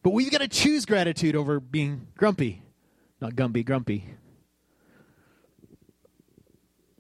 But 0.02 0.11
we've 0.11 0.31
got 0.31 0.40
to 0.40 0.49
choose 0.49 0.87
gratitude 0.87 1.37
over 1.37 1.61
being 1.61 2.07
grumpy, 2.17 2.62
not 3.21 3.35
Gumby, 3.35 3.64
grumpy. 3.64 4.14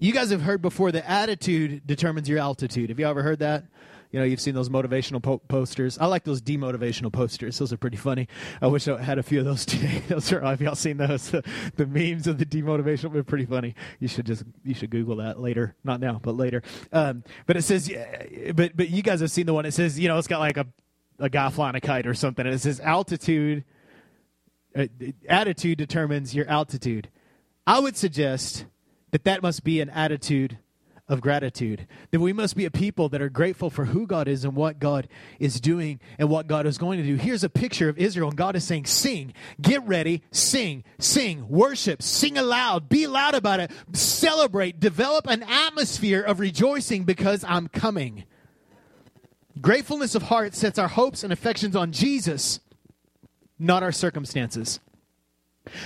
You 0.02 0.12
guys 0.12 0.30
have 0.30 0.40
heard 0.40 0.62
before 0.62 0.90
that 0.92 1.08
attitude 1.08 1.86
determines 1.86 2.26
your 2.26 2.38
altitude. 2.38 2.88
Have 2.88 2.98
you 2.98 3.06
ever 3.06 3.22
heard 3.22 3.40
that? 3.40 3.64
You 4.10 4.18
know, 4.18 4.24
you've 4.24 4.40
seen 4.40 4.54
those 4.54 4.70
motivational 4.70 5.22
po- 5.22 5.42
posters. 5.46 5.98
I 5.98 6.06
like 6.06 6.24
those 6.24 6.40
demotivational 6.40 7.12
posters. 7.12 7.58
Those 7.58 7.70
are 7.70 7.76
pretty 7.76 7.98
funny. 7.98 8.26
I 8.62 8.68
wish 8.68 8.88
I 8.88 9.00
had 9.00 9.18
a 9.18 9.22
few 9.22 9.40
of 9.40 9.44
those 9.44 9.66
today. 9.66 10.02
those 10.08 10.32
are, 10.32 10.40
have 10.40 10.62
y'all 10.62 10.74
seen 10.74 10.96
those? 10.96 11.30
The, 11.30 11.44
the 11.76 11.86
memes 11.86 12.26
of 12.26 12.38
the 12.38 12.46
demotivational 12.46 13.14
are 13.14 13.22
pretty 13.22 13.44
funny. 13.44 13.74
You 13.98 14.08
should 14.08 14.24
just 14.24 14.42
you 14.64 14.72
should 14.72 14.88
Google 14.88 15.16
that 15.16 15.38
later. 15.38 15.76
Not 15.84 16.00
now, 16.00 16.18
but 16.20 16.34
later. 16.34 16.62
Um, 16.92 17.22
but 17.46 17.58
it 17.58 17.62
says, 17.62 17.92
but 18.54 18.74
but 18.74 18.88
you 18.88 19.02
guys 19.02 19.20
have 19.20 19.30
seen 19.30 19.44
the 19.44 19.52
one. 19.52 19.66
It 19.66 19.74
says, 19.74 20.00
you 20.00 20.08
know, 20.08 20.16
it's 20.16 20.28
got 20.28 20.40
like 20.40 20.56
a 20.56 20.66
a 21.18 21.28
guy 21.28 21.50
flying 21.50 21.74
a 21.76 21.80
kite 21.80 22.06
or 22.06 22.14
something. 22.14 22.46
And 22.46 22.54
it 22.54 22.60
says 22.60 22.80
altitude. 22.80 23.64
Uh, 24.74 24.86
attitude 25.28 25.76
determines 25.76 26.34
your 26.34 26.48
altitude. 26.48 27.10
I 27.66 27.80
would 27.80 27.98
suggest 27.98 28.64
that 29.10 29.24
that 29.24 29.42
must 29.42 29.64
be 29.64 29.80
an 29.80 29.90
attitude 29.90 30.58
of 31.10 31.20
gratitude. 31.20 31.88
That 32.12 32.20
we 32.20 32.32
must 32.32 32.56
be 32.56 32.64
a 32.64 32.70
people 32.70 33.08
that 33.08 33.20
are 33.20 33.28
grateful 33.28 33.68
for 33.68 33.86
who 33.86 34.06
God 34.06 34.28
is 34.28 34.44
and 34.44 34.54
what 34.54 34.78
God 34.78 35.08
is 35.40 35.60
doing 35.60 35.98
and 36.18 36.30
what 36.30 36.46
God 36.46 36.66
is 36.66 36.78
going 36.78 36.98
to 36.98 37.04
do. 37.04 37.16
Here's 37.16 37.42
a 37.42 37.50
picture 37.50 37.88
of 37.88 37.98
Israel, 37.98 38.28
and 38.28 38.38
God 38.38 38.54
is 38.54 38.64
saying, 38.64 38.86
Sing, 38.86 39.34
get 39.60 39.84
ready, 39.84 40.22
sing, 40.30 40.84
sing, 41.00 41.48
worship, 41.48 42.00
sing 42.00 42.38
aloud, 42.38 42.88
be 42.88 43.08
loud 43.08 43.34
about 43.34 43.58
it, 43.58 43.72
celebrate, 43.92 44.78
develop 44.78 45.26
an 45.26 45.42
atmosphere 45.42 46.22
of 46.22 46.38
rejoicing 46.38 47.02
because 47.02 47.44
I'm 47.46 47.66
coming. 47.66 48.24
Gratefulness 49.60 50.14
of 50.14 50.22
heart 50.22 50.54
sets 50.54 50.78
our 50.78 50.88
hopes 50.88 51.24
and 51.24 51.32
affections 51.32 51.74
on 51.74 51.90
Jesus, 51.90 52.60
not 53.58 53.82
our 53.82 53.92
circumstances. 53.92 54.78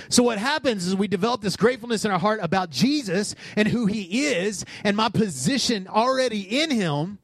So, 0.09 0.23
what 0.23 0.37
happens 0.37 0.85
is 0.85 0.95
we 0.95 1.07
develop 1.07 1.41
this 1.41 1.55
gratefulness 1.55 2.05
in 2.05 2.11
our 2.11 2.19
heart 2.19 2.39
about 2.41 2.69
Jesus 2.69 3.35
and 3.55 3.67
who 3.67 3.85
he 3.85 4.25
is 4.25 4.65
and 4.83 4.95
my 4.95 5.09
position 5.09 5.87
already 5.87 6.61
in 6.61 6.71
him. 6.71 7.19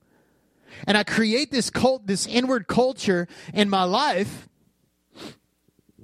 And 0.88 0.98
I 0.98 1.04
create 1.04 1.52
this 1.52 1.70
cult, 1.70 2.08
this 2.08 2.26
inward 2.26 2.68
culture 2.68 3.28
in 3.54 3.70
my 3.70 3.84
life. 3.84 4.48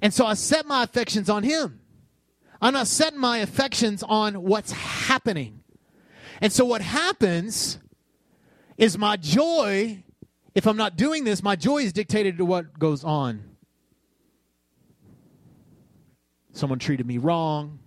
And 0.00 0.14
so 0.14 0.26
I 0.26 0.34
set 0.34 0.66
my 0.66 0.84
affections 0.84 1.28
on 1.28 1.42
him. 1.42 1.80
I'm 2.60 2.74
not 2.74 2.86
setting 2.86 3.18
my 3.18 3.38
affections 3.38 4.02
on 4.02 4.42
what's 4.42 4.72
happening. 4.72 5.62
And 6.40 6.52
so 6.52 6.64
what 6.64 6.80
happens 6.80 7.78
is 8.76 8.96
my 8.96 9.16
joy, 9.16 10.04
if 10.54 10.66
I'm 10.66 10.76
not 10.76 10.96
doing 10.96 11.24
this, 11.24 11.42
my 11.42 11.56
joy 11.56 11.78
is 11.78 11.92
dictated 11.92 12.38
to 12.38 12.44
what 12.44 12.78
goes 12.78 13.02
on 13.02 13.57
someone 16.58 16.80
treated 16.80 17.06
me 17.06 17.18
wrong, 17.18 17.78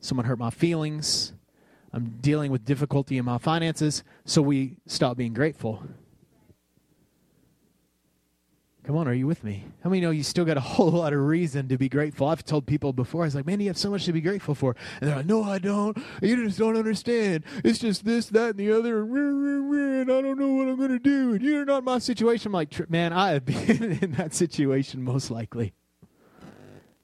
someone 0.00 0.26
hurt 0.26 0.38
my 0.38 0.50
feelings, 0.50 1.32
I'm 1.92 2.18
dealing 2.20 2.50
with 2.50 2.64
difficulty 2.64 3.16
in 3.16 3.24
my 3.24 3.38
finances, 3.38 4.02
so 4.24 4.42
we 4.42 4.76
stop 4.86 5.16
being 5.16 5.32
grateful. 5.32 5.82
Come 8.84 8.96
on, 8.96 9.08
are 9.08 9.14
you 9.14 9.26
with 9.26 9.42
me? 9.42 9.64
How 9.82 9.90
many 9.90 10.00
know 10.00 10.10
you 10.10 10.22
still 10.22 10.44
got 10.44 10.56
a 10.56 10.60
whole 10.74 10.90
lot 10.90 11.12
of 11.12 11.20
reason 11.20 11.68
to 11.68 11.78
be 11.78 11.88
grateful? 11.88 12.26
I've 12.28 12.44
told 12.44 12.66
people 12.66 12.92
before, 12.92 13.22
I 13.22 13.26
was 13.26 13.34
like, 13.36 13.46
man, 13.46 13.60
you 13.60 13.68
have 13.68 13.78
so 13.78 13.90
much 13.90 14.04
to 14.06 14.12
be 14.12 14.20
grateful 14.20 14.54
for. 14.54 14.74
And 15.00 15.08
they're 15.08 15.16
like, 15.16 15.26
no, 15.26 15.44
I 15.44 15.58
don't. 15.58 15.96
You 16.22 16.44
just 16.44 16.58
don't 16.58 16.76
understand. 16.76 17.44
It's 17.64 17.78
just 17.78 18.04
this, 18.04 18.26
that, 18.26 18.50
and 18.50 18.58
the 18.58 18.72
other, 18.72 19.02
and 19.02 20.10
I 20.10 20.20
don't 20.20 20.38
know 20.38 20.50
what 20.50 20.68
I'm 20.68 20.76
going 20.76 20.90
to 20.90 20.98
do. 20.98 21.34
And 21.34 21.42
you're 21.42 21.64
not 21.64 21.84
my 21.84 21.98
situation. 21.98 22.48
I'm 22.48 22.52
like, 22.52 22.90
man, 22.90 23.12
I 23.12 23.30
have 23.30 23.44
been 23.44 23.98
in 24.02 24.12
that 24.12 24.34
situation 24.34 25.02
most 25.02 25.30
likely. 25.30 25.72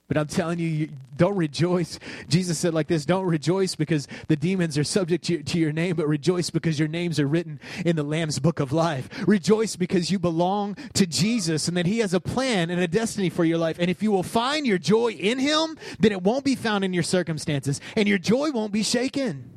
But 0.09 0.16
I'm 0.16 0.26
telling 0.26 0.59
you, 0.59 0.68
you, 0.68 0.88
don't 1.16 1.37
rejoice. 1.37 1.99
Jesus 2.28 2.59
said 2.59 2.75
like 2.75 2.88
this 2.88 3.06
Don't 3.06 3.25
rejoice 3.25 3.75
because 3.75 4.09
the 4.28 4.37
demons 4.37 4.76
are 4.76 4.85
subject 4.85 5.25
to, 5.26 5.42
to 5.42 5.59
your 5.59 5.73
name, 5.73 5.97
but 5.97 6.06
rejoice 6.06 6.50
because 6.50 6.78
your 6.78 6.88
names 6.88 7.18
are 7.21 7.26
written 7.26 7.61
in 7.85 7.97
the 7.97 8.02
Lamb's 8.02 8.38
book 8.38 8.61
of 8.61 8.73
life. 8.73 9.09
Rejoice 9.26 9.76
because 9.76 10.11
you 10.11 10.18
belong 10.18 10.76
to 10.94 11.06
Jesus 11.06 11.68
and 11.68 11.76
that 11.76 11.87
He 11.87 12.00
has 12.00 12.12
a 12.12 12.21
plan 12.21 12.71
and 12.71 12.80
a 12.80 12.88
destiny 12.88 13.30
for 13.30 13.44
your 13.44 13.59
life. 13.59 13.76
And 13.78 13.90
if 13.90 14.02
you 14.02 14.11
will 14.11 14.23
find 14.23 14.66
your 14.66 14.78
joy 14.78 15.12
in 15.12 15.38
Him, 15.38 15.78
then 15.99 16.12
it 16.12 16.23
won't 16.23 16.44
be 16.44 16.56
found 16.56 16.85
in 16.85 16.92
your 16.92 17.02
circumstances, 17.02 17.80
and 17.97 18.09
your 18.09 18.18
joy 18.18 18.50
won't 18.50 18.73
be 18.73 18.82
shaken. 18.82 19.50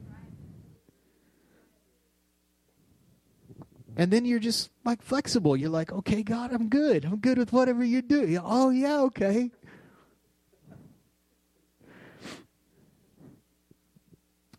And 3.98 4.12
then 4.12 4.25
you're 4.25 4.40
just 4.40 4.72
like 4.84 5.02
flexible. 5.02 5.56
You're 5.56 5.70
like, 5.70 5.92
okay, 5.92 6.22
God, 6.22 6.52
I'm 6.52 6.68
good. 6.68 7.06
I'm 7.06 7.18
good 7.18 7.38
with 7.38 7.54
whatever 7.54 7.84
you 7.84 8.02
do. 8.02 8.40
Oh, 8.44 8.70
yeah, 8.70 9.00
okay. 9.02 9.52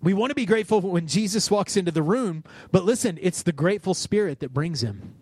We 0.07 0.15
want 0.15 0.31
to 0.31 0.37
be 0.37 0.47
grateful 0.47 0.81
when 0.81 1.09
Jesus 1.09 1.51
walks 1.51 1.77
into 1.77 1.91
the 1.91 2.01
room, 2.01 2.45
but 2.71 2.85
listen, 2.85 3.19
it's 3.21 3.43
the 3.43 3.51
grateful 3.51 3.93
spirit 3.93 4.39
that 4.39 4.55
brings 4.55 4.81
him. 4.81 5.17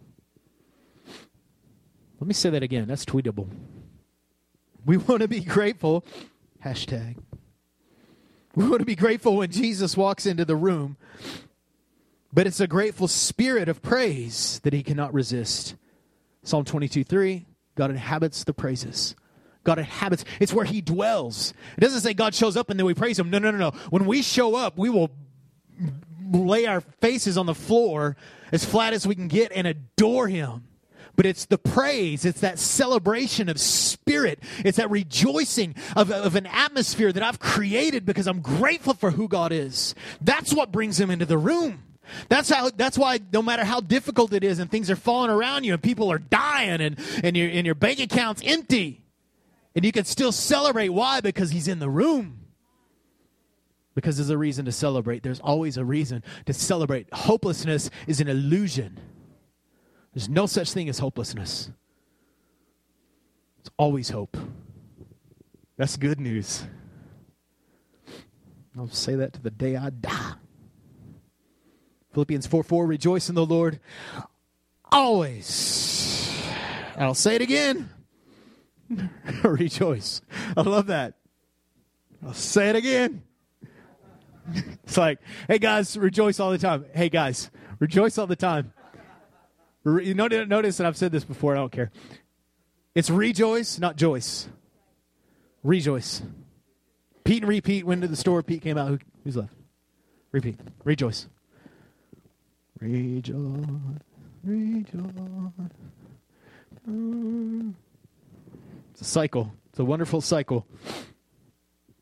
Let 2.20 2.28
me 2.28 2.34
say 2.34 2.50
that 2.50 2.62
again. 2.62 2.86
That's 2.86 3.06
tweetable. 3.06 3.48
We 4.84 4.98
want 4.98 5.22
to 5.22 5.28
be 5.28 5.40
grateful. 5.40 6.04
Hashtag. 6.62 7.16
We 8.54 8.68
want 8.68 8.80
to 8.80 8.84
be 8.84 8.94
grateful 8.94 9.38
when 9.38 9.50
Jesus 9.50 9.96
walks 9.96 10.26
into 10.26 10.44
the 10.44 10.54
room, 10.54 10.98
but 12.30 12.46
it's 12.46 12.60
a 12.60 12.66
grateful 12.66 13.08
spirit 13.08 13.70
of 13.70 13.80
praise 13.80 14.60
that 14.64 14.74
he 14.74 14.82
cannot 14.82 15.14
resist. 15.14 15.76
Psalm 16.42 16.66
22 16.66 17.04
3 17.04 17.46
God 17.74 17.90
inhabits 17.90 18.44
the 18.44 18.52
praises 18.52 19.14
God 19.64 19.78
inhabits. 19.78 20.24
It's 20.40 20.52
where 20.52 20.64
he 20.64 20.80
dwells. 20.80 21.52
It 21.76 21.80
doesn't 21.80 22.00
say 22.00 22.14
God 22.14 22.34
shows 22.34 22.56
up 22.56 22.70
and 22.70 22.78
then 22.78 22.86
we 22.86 22.94
praise 22.94 23.18
him. 23.18 23.30
No, 23.30 23.38
no, 23.38 23.50
no, 23.50 23.58
no. 23.58 23.70
When 23.90 24.06
we 24.06 24.22
show 24.22 24.54
up, 24.54 24.78
we 24.78 24.90
will 24.90 25.10
lay 26.32 26.66
our 26.66 26.80
faces 26.80 27.36
on 27.36 27.46
the 27.46 27.54
floor 27.54 28.16
as 28.52 28.64
flat 28.64 28.92
as 28.92 29.06
we 29.06 29.14
can 29.14 29.28
get 29.28 29.52
and 29.52 29.66
adore 29.66 30.28
him. 30.28 30.64
But 31.16 31.26
it's 31.26 31.46
the 31.46 31.58
praise, 31.58 32.24
it's 32.24 32.40
that 32.40 32.58
celebration 32.58 33.48
of 33.48 33.60
spirit, 33.60 34.40
it's 34.64 34.78
that 34.78 34.90
rejoicing 34.90 35.76
of, 35.94 36.10
of 36.10 36.34
an 36.34 36.46
atmosphere 36.46 37.12
that 37.12 37.22
I've 37.22 37.38
created 37.38 38.04
because 38.04 38.26
I'm 38.26 38.40
grateful 38.40 38.94
for 38.94 39.12
who 39.12 39.28
God 39.28 39.52
is. 39.52 39.94
That's 40.20 40.52
what 40.52 40.72
brings 40.72 40.98
him 40.98 41.12
into 41.12 41.24
the 41.24 41.38
room. 41.38 41.84
That's 42.28 42.50
how. 42.50 42.70
That's 42.70 42.98
why 42.98 43.20
no 43.32 43.42
matter 43.42 43.64
how 43.64 43.80
difficult 43.80 44.32
it 44.32 44.44
is, 44.44 44.58
and 44.58 44.70
things 44.70 44.90
are 44.90 44.96
falling 44.96 45.30
around 45.30 45.64
you, 45.64 45.72
and 45.72 45.82
people 45.82 46.12
are 46.12 46.18
dying, 46.18 46.80
and 46.80 46.98
and 47.22 47.36
your 47.36 47.48
and 47.48 47.64
your 47.64 47.74
bank 47.74 47.98
account's 47.98 48.42
empty, 48.44 49.03
and 49.74 49.84
you 49.84 49.92
can 49.92 50.04
still 50.04 50.32
celebrate. 50.32 50.90
Why? 50.90 51.20
Because 51.20 51.50
he's 51.50 51.68
in 51.68 51.78
the 51.78 51.90
room. 51.90 52.40
Because 53.94 54.16
there's 54.16 54.30
a 54.30 54.38
reason 54.38 54.64
to 54.64 54.72
celebrate. 54.72 55.22
There's 55.22 55.40
always 55.40 55.76
a 55.76 55.84
reason 55.84 56.22
to 56.46 56.52
celebrate. 56.52 57.12
Hopelessness 57.12 57.90
is 58.06 58.20
an 58.20 58.28
illusion. 58.28 58.98
There's 60.12 60.28
no 60.28 60.46
such 60.46 60.72
thing 60.72 60.88
as 60.88 60.98
hopelessness. 60.98 61.70
It's 63.60 63.70
always 63.76 64.10
hope. 64.10 64.36
That's 65.76 65.96
good 65.96 66.20
news. 66.20 66.64
I'll 68.76 68.88
say 68.88 69.14
that 69.14 69.32
to 69.34 69.42
the 69.42 69.50
day 69.50 69.76
I 69.76 69.90
die. 69.90 70.34
Philippians 72.12 72.46
4 72.46 72.62
4 72.62 72.86
Rejoice 72.86 73.28
in 73.28 73.34
the 73.34 73.46
Lord 73.46 73.80
always. 74.90 76.32
I'll 76.96 77.14
say 77.14 77.34
it 77.34 77.42
again. 77.42 77.90
rejoice. 79.42 80.20
I 80.56 80.62
love 80.62 80.86
that. 80.86 81.14
I'll 82.24 82.34
say 82.34 82.70
it 82.70 82.76
again. 82.76 83.22
It's 84.84 84.98
like, 84.98 85.20
hey 85.48 85.58
guys, 85.58 85.96
rejoice 85.96 86.38
all 86.38 86.50
the 86.50 86.58
time. 86.58 86.84
Hey 86.94 87.08
guys, 87.08 87.50
rejoice 87.78 88.18
all 88.18 88.26
the 88.26 88.36
time. 88.36 88.74
You 89.86 90.12
notice 90.12 90.76
that 90.76 90.86
I've 90.86 90.98
said 90.98 91.12
this 91.12 91.24
before. 91.24 91.54
I 91.54 91.60
don't 91.60 91.72
care. 91.72 91.90
It's 92.94 93.08
rejoice, 93.08 93.78
not 93.78 93.96
Joyce. 93.96 94.48
Rejoice. 95.62 96.22
Pete 97.24 97.42
and 97.42 97.48
repeat 97.48 97.86
went 97.86 98.02
to 98.02 98.08
the 98.08 98.16
store. 98.16 98.42
Pete 98.42 98.62
came 98.62 98.76
out. 98.76 98.88
Who, 98.88 98.98
who's 99.24 99.36
left? 99.36 99.54
Repeat. 100.30 100.60
Rejoice. 100.84 101.26
Rejoice. 102.80 103.34
Rejoice. 104.44 105.10
It's 108.94 109.00
a 109.00 109.04
cycle. 109.04 109.52
It's 109.70 109.80
a 109.80 109.84
wonderful 109.84 110.20
cycle. 110.20 110.68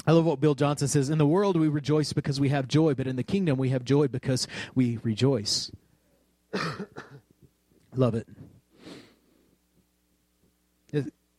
I 0.07 0.13
love 0.13 0.27
what 0.27 0.41
Bill 0.41 0.55
Johnson 0.55 0.89
says. 0.89 1.09
In 1.09 1.17
the 1.17 1.27
world, 1.27 1.59
we 1.59 1.69
rejoice 1.69 2.13
because 2.13 2.39
we 2.39 2.51
have 2.51 2.69
joy, 2.69 2.93
but 2.93 3.07
in 3.07 3.17
the 3.17 3.23
kingdom, 3.23 3.57
we 3.57 3.71
have 3.71 3.83
joy 3.83 4.09
because 4.09 4.47
we 4.75 4.99
rejoice. 5.03 5.71
love 7.95 8.15
it. 8.15 8.29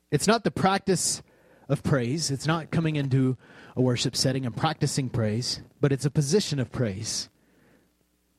It's 0.10 0.26
not 0.26 0.44
the 0.44 0.50
practice 0.50 1.22
of 1.70 1.84
praise, 1.84 2.32
it's 2.32 2.48
not 2.48 2.72
coming 2.72 2.96
into 2.96 3.38
a 3.76 3.82
worship 3.82 4.16
setting 4.16 4.46
and 4.46 4.56
practicing 4.56 5.10
praise, 5.10 5.62
but 5.80 5.92
it's 5.92 6.06
a 6.06 6.12
position 6.12 6.60
of 6.60 6.72
praise. 6.72 7.30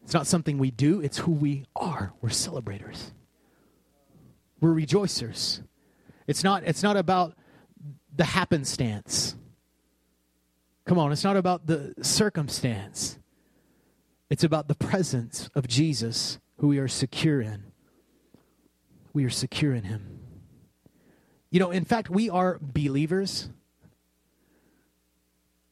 It's 0.02 0.14
not 0.14 0.26
something 0.26 0.58
we 0.58 0.72
do, 0.72 1.00
it's 1.00 1.18
who 1.18 1.32
we 1.32 1.64
are. 1.76 2.12
We're 2.20 2.28
celebrators. 2.30 3.12
We're 4.60 4.74
rejoicers. 4.74 5.62
It's 6.26 6.42
not, 6.42 6.64
it's 6.64 6.82
not 6.82 6.96
about 6.96 7.34
the 8.14 8.24
happenstance. 8.24 9.36
Come 10.86 10.98
on, 10.98 11.12
it's 11.12 11.24
not 11.24 11.36
about 11.36 11.66
the 11.66 11.94
circumstance. 12.02 13.18
It's 14.30 14.44
about 14.44 14.68
the 14.68 14.74
presence 14.74 15.48
of 15.54 15.66
Jesus, 15.66 16.38
who 16.58 16.68
we 16.68 16.78
are 16.78 16.88
secure 16.88 17.40
in. 17.40 17.64
We 19.12 19.24
are 19.24 19.30
secure 19.30 19.74
in 19.74 19.84
him. 19.84 20.20
You 21.50 21.60
know, 21.60 21.70
in 21.70 21.84
fact, 21.84 22.10
we 22.10 22.28
are 22.30 22.58
believers. 22.60 23.48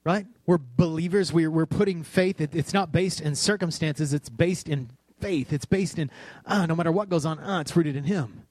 Right? 0.05 0.27
We're 0.47 0.59
believers. 0.59 1.33
We're, 1.33 1.51
we're 1.51 1.67
putting 1.67 2.03
faith. 2.03 2.41
It, 2.41 2.55
it's 2.55 2.73
not 2.73 2.93
based 2.93 3.21
in 3.21 3.35
circumstances, 3.35 4.13
it's 4.15 4.29
based 4.29 4.69
in 4.69 4.91
faith. 5.21 5.53
It's 5.53 5.65
based 5.65 5.99
in, 5.99 6.11
ah, 6.47 6.67
no 6.67 6.75
matter 6.75 6.93
what 6.93 7.09
goes 7.09 7.25
on, 7.25 7.39
ah, 7.41 7.61
it's 7.61 7.75
rooted 7.75 7.97
in 7.97 8.05
Him. 8.05 8.45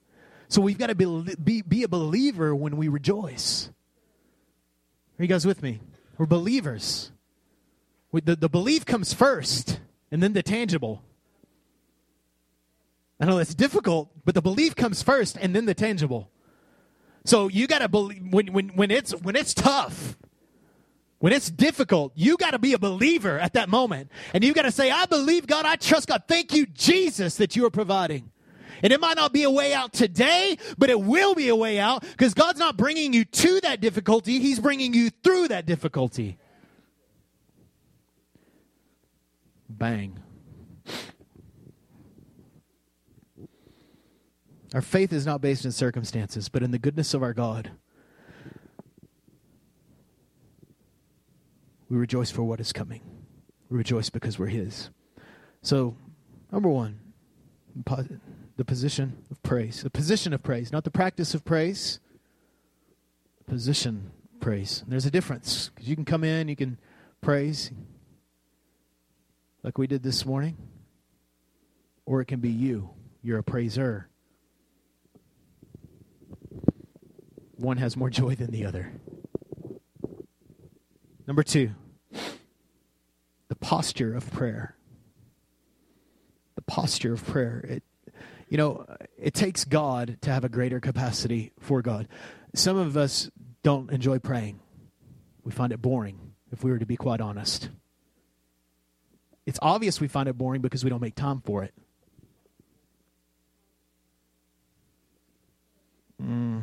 So 0.52 0.60
we've 0.60 0.76
got 0.76 0.88
to 0.88 0.94
be, 0.94 1.34
be, 1.42 1.62
be 1.62 1.82
a 1.82 1.88
believer 1.88 2.54
when 2.54 2.76
we 2.76 2.88
rejoice. 2.88 3.70
Are 5.18 5.22
you 5.22 5.28
guys 5.28 5.46
with 5.46 5.62
me? 5.62 5.80
We're 6.18 6.26
believers. 6.26 7.10
We, 8.10 8.20
the, 8.20 8.36
the 8.36 8.50
belief 8.50 8.84
comes 8.84 9.14
first, 9.14 9.80
and 10.10 10.22
then 10.22 10.34
the 10.34 10.42
tangible. 10.42 11.02
I 13.18 13.24
know 13.24 13.38
that's 13.38 13.54
difficult, 13.54 14.10
but 14.26 14.34
the 14.34 14.42
belief 14.42 14.76
comes 14.76 15.02
first, 15.02 15.38
and 15.40 15.56
then 15.56 15.64
the 15.64 15.72
tangible. 15.72 16.30
So 17.24 17.48
you 17.48 17.66
got 17.66 17.78
to 17.78 17.88
believe 17.88 18.22
when, 18.30 18.52
when, 18.52 18.68
when, 18.74 18.90
it's, 18.90 19.12
when 19.12 19.36
it's 19.36 19.54
tough, 19.54 20.18
when 21.20 21.32
it's 21.32 21.48
difficult, 21.48 22.12
you 22.14 22.36
got 22.36 22.50
to 22.50 22.58
be 22.58 22.74
a 22.74 22.78
believer 22.78 23.38
at 23.38 23.54
that 23.54 23.70
moment. 23.70 24.10
And 24.34 24.44
you 24.44 24.52
got 24.52 24.62
to 24.62 24.70
say, 24.70 24.90
I 24.90 25.06
believe 25.06 25.46
God, 25.46 25.64
I 25.64 25.76
trust 25.76 26.08
God. 26.08 26.24
Thank 26.28 26.52
you, 26.52 26.66
Jesus, 26.66 27.36
that 27.36 27.56
you 27.56 27.64
are 27.64 27.70
providing. 27.70 28.31
And 28.82 28.92
it 28.92 29.00
might 29.00 29.16
not 29.16 29.32
be 29.32 29.44
a 29.44 29.50
way 29.50 29.72
out 29.72 29.92
today, 29.92 30.58
but 30.76 30.90
it 30.90 31.00
will 31.00 31.34
be 31.34 31.48
a 31.48 31.56
way 31.56 31.78
out 31.78 32.02
because 32.02 32.34
God's 32.34 32.58
not 32.58 32.76
bringing 32.76 33.12
you 33.12 33.24
to 33.24 33.60
that 33.60 33.80
difficulty, 33.80 34.38
He's 34.38 34.58
bringing 34.58 34.92
you 34.92 35.10
through 35.10 35.48
that 35.48 35.66
difficulty. 35.66 36.38
Bang. 39.68 40.18
Our 44.74 44.80
faith 44.80 45.12
is 45.12 45.26
not 45.26 45.40
based 45.40 45.64
in 45.64 45.72
circumstances, 45.72 46.48
but 46.48 46.62
in 46.62 46.70
the 46.70 46.78
goodness 46.78 47.14
of 47.14 47.22
our 47.22 47.34
God. 47.34 47.70
We 51.90 51.98
rejoice 51.98 52.30
for 52.30 52.42
what 52.42 52.58
is 52.58 52.72
coming. 52.72 53.02
We 53.68 53.76
rejoice 53.76 54.08
because 54.08 54.38
we're 54.38 54.46
His. 54.46 54.88
So, 55.60 55.94
number 56.50 56.70
one, 56.70 56.98
the 58.62 58.66
position 58.66 59.24
of 59.28 59.42
praise. 59.42 59.82
The 59.82 59.90
position 59.90 60.32
of 60.32 60.40
praise, 60.40 60.70
not 60.70 60.84
the 60.84 60.90
practice 60.92 61.34
of 61.34 61.44
praise. 61.44 61.98
Position 63.44 64.12
praise. 64.38 64.84
There's 64.86 65.04
a 65.04 65.10
difference 65.10 65.70
because 65.70 65.88
you 65.88 65.96
can 65.96 66.04
come 66.04 66.22
in, 66.22 66.46
you 66.46 66.54
can 66.54 66.78
praise 67.20 67.72
like 69.64 69.78
we 69.78 69.88
did 69.88 70.04
this 70.04 70.24
morning, 70.24 70.56
or 72.06 72.20
it 72.20 72.26
can 72.26 72.38
be 72.38 72.50
you. 72.50 72.90
You're 73.20 73.40
a 73.40 73.42
praiser. 73.42 74.08
One 77.56 77.78
has 77.78 77.96
more 77.96 78.10
joy 78.10 78.36
than 78.36 78.52
the 78.52 78.64
other. 78.64 78.92
Number 81.26 81.42
two, 81.42 81.72
the 83.48 83.56
posture 83.56 84.14
of 84.14 84.30
prayer. 84.30 84.76
The 86.54 86.62
posture 86.62 87.14
of 87.14 87.26
prayer. 87.26 87.64
It, 87.68 87.82
you 88.48 88.58
know, 88.58 88.86
it 89.18 89.34
takes 89.34 89.64
God 89.64 90.18
to 90.22 90.30
have 90.30 90.44
a 90.44 90.48
greater 90.48 90.80
capacity 90.80 91.52
for 91.58 91.82
God. 91.82 92.08
Some 92.54 92.76
of 92.76 92.96
us 92.96 93.30
don't 93.62 93.90
enjoy 93.90 94.18
praying, 94.18 94.60
we 95.44 95.52
find 95.52 95.72
it 95.72 95.80
boring, 95.80 96.32
if 96.50 96.62
we 96.62 96.70
were 96.70 96.78
to 96.78 96.86
be 96.86 96.96
quite 96.96 97.20
honest. 97.20 97.70
It's 99.46 99.58
obvious 99.62 100.00
we 100.00 100.08
find 100.08 100.28
it 100.28 100.38
boring 100.38 100.60
because 100.60 100.84
we 100.84 100.90
don't 100.90 101.00
make 101.00 101.14
time 101.14 101.40
for 101.40 101.64
it. 101.64 101.74
Mm. 106.22 106.62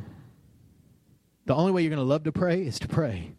The 1.46 1.56
only 1.56 1.72
way 1.72 1.82
you're 1.82 1.90
going 1.90 1.98
to 1.98 2.04
love 2.04 2.24
to 2.24 2.32
pray 2.32 2.62
is 2.62 2.80
to 2.80 2.88
pray. 2.88 3.32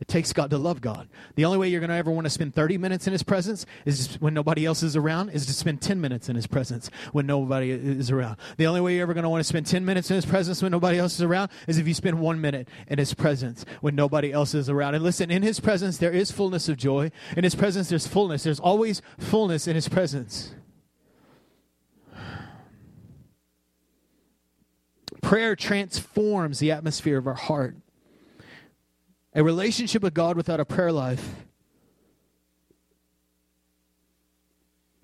It 0.00 0.06
takes 0.06 0.32
God 0.32 0.50
to 0.50 0.58
love 0.58 0.80
God. 0.80 1.08
The 1.34 1.44
only 1.44 1.58
way 1.58 1.68
you're 1.68 1.80
going 1.80 1.90
to 1.90 1.96
ever 1.96 2.10
want 2.10 2.24
to 2.26 2.30
spend 2.30 2.54
30 2.54 2.78
minutes 2.78 3.08
in 3.08 3.12
His 3.12 3.24
presence 3.24 3.66
is 3.84 4.14
when 4.20 4.32
nobody 4.32 4.64
else 4.64 4.84
is 4.84 4.94
around, 4.94 5.30
is 5.30 5.44
to 5.46 5.52
spend 5.52 5.82
10 5.82 6.00
minutes 6.00 6.28
in 6.28 6.36
His 6.36 6.46
presence 6.46 6.88
when 7.10 7.26
nobody 7.26 7.70
is 7.70 8.10
around. 8.10 8.36
The 8.58 8.66
only 8.66 8.80
way 8.80 8.94
you're 8.94 9.02
ever 9.02 9.14
going 9.14 9.24
to 9.24 9.28
want 9.28 9.40
to 9.40 9.48
spend 9.48 9.66
10 9.66 9.84
minutes 9.84 10.08
in 10.10 10.14
His 10.14 10.24
presence 10.24 10.62
when 10.62 10.70
nobody 10.70 10.98
else 10.98 11.14
is 11.14 11.22
around 11.22 11.50
is 11.66 11.78
if 11.78 11.88
you 11.88 11.94
spend 11.94 12.20
one 12.20 12.40
minute 12.40 12.68
in 12.86 12.98
His 12.98 13.12
presence 13.12 13.64
when 13.80 13.96
nobody 13.96 14.32
else 14.32 14.54
is 14.54 14.70
around. 14.70 14.94
And 14.94 15.02
listen, 15.02 15.32
in 15.32 15.42
His 15.42 15.58
presence, 15.58 15.98
there 15.98 16.12
is 16.12 16.30
fullness 16.30 16.68
of 16.68 16.76
joy. 16.76 17.10
In 17.36 17.42
His 17.42 17.56
presence, 17.56 17.88
there's 17.88 18.06
fullness. 18.06 18.44
There's 18.44 18.60
always 18.60 19.02
fullness 19.18 19.66
in 19.66 19.74
His 19.74 19.88
presence. 19.88 20.54
Prayer 25.22 25.56
transforms 25.56 26.60
the 26.60 26.70
atmosphere 26.70 27.18
of 27.18 27.26
our 27.26 27.34
heart. 27.34 27.76
A 29.38 29.42
relationship 29.44 30.02
with 30.02 30.14
God 30.14 30.36
without 30.36 30.58
a 30.58 30.64
prayer 30.64 30.90
life 30.90 31.46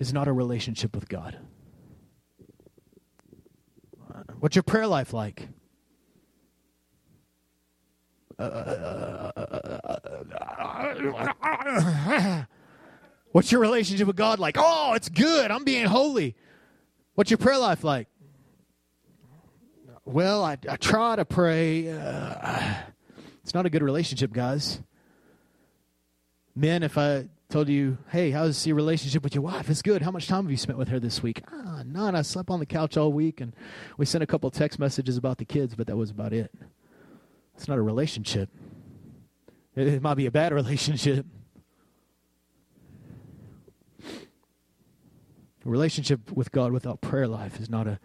is 0.01 0.13
not 0.13 0.27
a 0.27 0.33
relationship 0.33 0.93
with 0.93 1.09
God. 1.09 1.39
What's 4.41 4.57
your 4.57 4.65
prayer 4.65 4.89
life 4.89 5.13
like? 5.13 5.47
What's 13.31 13.53
your 13.53 13.61
relationship 13.61 14.09
with 14.09 14.17
God 14.17 14.41
like? 14.41 14.57
Oh, 14.59 14.95
it's 14.95 15.11
good. 15.11 15.53
I'm 15.53 15.63
being 15.63 15.87
holy. 15.87 16.35
What's 17.15 17.31
your 17.31 17.39
prayer 17.39 17.59
life 17.59 17.85
like? 17.85 18.09
Well, 20.05 20.43
I, 20.43 20.59
I 20.69 20.75
try 20.75 21.15
to 21.15 21.25
pray. 21.25 21.93
Uh, 21.93 22.75
not 23.55 23.67
a 23.67 23.71
good 23.71 23.83
relationship, 23.83 24.33
guys. 24.33 24.83
Men, 26.57 26.83
if 26.83 26.99
I 26.99 27.29
told 27.49 27.69
you, 27.69 27.99
hey, 28.11 28.31
how's 28.31 28.67
your 28.67 28.77
relationship 28.77 29.23
with 29.23 29.35
your 29.35 29.43
wife? 29.43 29.71
It's 29.71 29.83
good. 29.83 30.03
How 30.03 30.11
much 30.11 30.27
time 30.27 30.45
have 30.45 30.51
you 30.51 30.57
spent 30.57 30.79
with 30.79 30.89
her 30.89 30.99
this 30.99 31.23
week? 31.23 31.43
Ah, 31.53 31.83
none. 31.87 32.17
I 32.17 32.23
slept 32.23 32.51
on 32.51 32.59
the 32.59 32.67
couch 32.67 32.97
all 32.97 33.13
week 33.13 33.41
and 33.41 33.55
we 33.97 34.07
sent 34.07 34.23
a 34.25 34.27
couple 34.27 34.51
text 34.51 34.79
messages 34.79 35.17
about 35.17 35.39
the 35.39 35.45
kids, 35.45 35.75
but 35.75 35.87
that 35.87 35.97
was 35.97 36.11
about 36.11 36.33
it. 36.33 36.53
It's 37.57 37.69
not 37.69 37.79
a 37.79 37.83
relationship. 37.83 38.51
It, 39.77 39.87
it 39.87 40.03
might 40.03 40.15
be 40.15 40.27
a 40.27 40.31
bad 40.31 40.53
relationship. 40.55 41.27
A 45.65 45.69
relationship 45.69 46.31
with 46.33 46.53
God 46.53 46.73
without 46.73 47.01
prayer 47.01 47.27
life 47.27 47.59
is 47.61 47.71
not 47.71 47.87
a 47.87 47.99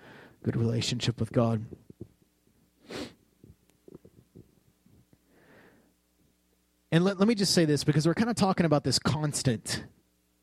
good 0.44 0.56
relationship 0.56 1.20
with 1.20 1.32
God. 1.32 1.66
And 6.92 7.04
let, 7.04 7.20
let 7.20 7.28
me 7.28 7.36
just 7.36 7.54
say 7.54 7.66
this 7.66 7.84
because 7.84 8.08
we're 8.08 8.16
kind 8.16 8.30
of 8.30 8.36
talking 8.36 8.66
about 8.66 8.84
this 8.84 9.00
constant 9.00 9.84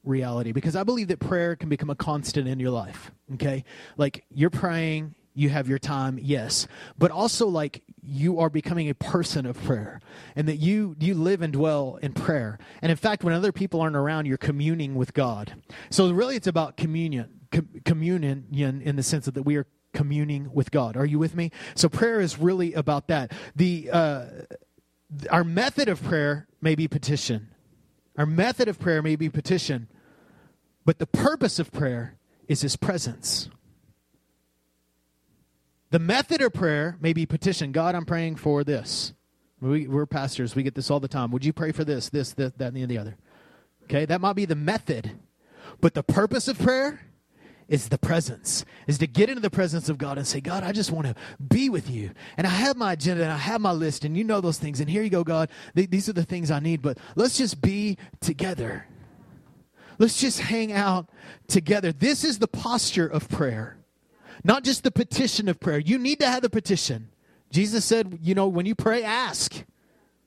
reality 0.04 0.52
because 0.52 0.76
I 0.76 0.84
believe 0.84 1.08
that 1.08 1.18
prayer 1.18 1.56
can 1.56 1.68
become 1.68 1.90
a 1.90 1.96
constant 1.96 2.46
in 2.48 2.60
your 2.60 2.70
life. 2.70 3.10
Okay? 3.34 3.64
Like 3.96 4.24
you're 4.32 4.50
praying, 4.50 5.14
you 5.34 5.50
have 5.50 5.68
your 5.68 5.78
time, 5.78 6.18
yes. 6.20 6.66
But 6.96 7.10
also 7.10 7.48
like 7.48 7.82
you 8.00 8.38
are 8.40 8.48
becoming 8.48 8.88
a 8.88 8.94
person 8.94 9.44
of 9.44 9.62
prayer 9.62 10.00
and 10.34 10.48
that 10.48 10.56
you 10.56 10.96
you 10.98 11.14
live 11.14 11.42
and 11.42 11.52
dwell 11.52 11.98
in 12.00 12.12
prayer. 12.12 12.58
And 12.80 12.90
in 12.90 12.96
fact, 12.96 13.24
when 13.24 13.34
other 13.34 13.52
people 13.52 13.80
aren't 13.80 13.96
around, 13.96 14.26
you're 14.26 14.38
communing 14.38 14.94
with 14.94 15.12
God. 15.12 15.60
So 15.90 16.10
really 16.10 16.36
it's 16.36 16.46
about 16.46 16.76
communion, 16.76 17.40
com- 17.50 17.68
communion 17.84 18.46
in 18.52 18.96
the 18.96 19.02
sense 19.02 19.26
that 19.26 19.42
we 19.42 19.56
are 19.56 19.66
communing 19.92 20.50
with 20.52 20.70
God. 20.70 20.96
Are 20.96 21.06
you 21.06 21.18
with 21.18 21.34
me? 21.34 21.50
So 21.74 21.88
prayer 21.88 22.20
is 22.20 22.38
really 22.38 22.72
about 22.74 23.08
that. 23.08 23.32
The 23.56 23.90
uh 23.92 24.24
our 25.30 25.44
method 25.44 25.88
of 25.88 26.02
prayer 26.02 26.46
may 26.60 26.74
be 26.74 26.88
petition. 26.88 27.48
Our 28.16 28.26
method 28.26 28.68
of 28.68 28.78
prayer 28.78 29.02
may 29.02 29.16
be 29.16 29.28
petition, 29.28 29.88
but 30.84 30.98
the 30.98 31.06
purpose 31.06 31.58
of 31.58 31.72
prayer 31.72 32.16
is 32.48 32.62
His 32.62 32.76
presence. 32.76 33.48
The 35.90 35.98
method 35.98 36.40
of 36.42 36.52
prayer 36.52 36.96
may 37.00 37.12
be 37.12 37.26
petition 37.26 37.72
God, 37.72 37.94
I'm 37.94 38.04
praying 38.04 38.36
for 38.36 38.64
this. 38.64 39.12
We, 39.60 39.86
we're 39.86 40.06
pastors. 40.06 40.54
We 40.54 40.62
get 40.62 40.74
this 40.74 40.90
all 40.90 41.00
the 41.00 41.08
time. 41.08 41.30
Would 41.30 41.44
you 41.44 41.52
pray 41.52 41.72
for 41.72 41.84
this, 41.84 42.08
this, 42.10 42.32
this, 42.32 42.52
that, 42.58 42.74
and 42.74 42.88
the 42.88 42.98
other? 42.98 43.16
Okay, 43.84 44.04
that 44.04 44.20
might 44.20 44.34
be 44.34 44.44
the 44.44 44.54
method. 44.54 45.12
But 45.80 45.94
the 45.94 46.02
purpose 46.02 46.48
of 46.48 46.58
prayer 46.58 47.00
is 47.68 47.88
the 47.88 47.98
presence, 47.98 48.64
is 48.86 48.98
to 48.98 49.06
get 49.06 49.28
into 49.28 49.40
the 49.40 49.50
presence 49.50 49.88
of 49.88 49.98
God 49.98 50.18
and 50.18 50.26
say, 50.26 50.40
God, 50.40 50.62
I 50.62 50.72
just 50.72 50.92
want 50.92 51.06
to 51.08 51.14
be 51.48 51.68
with 51.68 51.90
you. 51.90 52.10
And 52.36 52.46
I 52.46 52.50
have 52.50 52.76
my 52.76 52.92
agenda 52.92 53.24
and 53.24 53.32
I 53.32 53.36
have 53.36 53.60
my 53.60 53.72
list, 53.72 54.04
and 54.04 54.16
you 54.16 54.24
know 54.24 54.40
those 54.40 54.58
things. 54.58 54.80
And 54.80 54.88
here 54.88 55.02
you 55.02 55.10
go, 55.10 55.24
God. 55.24 55.50
Th- 55.74 55.90
these 55.90 56.08
are 56.08 56.12
the 56.12 56.24
things 56.24 56.50
I 56.50 56.60
need, 56.60 56.80
but 56.80 56.98
let's 57.16 57.36
just 57.36 57.60
be 57.60 57.98
together. 58.20 58.86
Let's 59.98 60.20
just 60.20 60.40
hang 60.40 60.72
out 60.72 61.08
together. 61.48 61.92
This 61.92 62.22
is 62.22 62.38
the 62.38 62.48
posture 62.48 63.06
of 63.06 63.28
prayer, 63.28 63.78
not 64.44 64.62
just 64.62 64.84
the 64.84 64.90
petition 64.90 65.48
of 65.48 65.58
prayer. 65.58 65.78
You 65.78 65.98
need 65.98 66.20
to 66.20 66.26
have 66.26 66.42
the 66.42 66.50
petition. 66.50 67.08
Jesus 67.50 67.84
said, 67.84 68.18
you 68.22 68.34
know, 68.34 68.46
when 68.46 68.66
you 68.66 68.74
pray, 68.74 69.02
ask. 69.02 69.64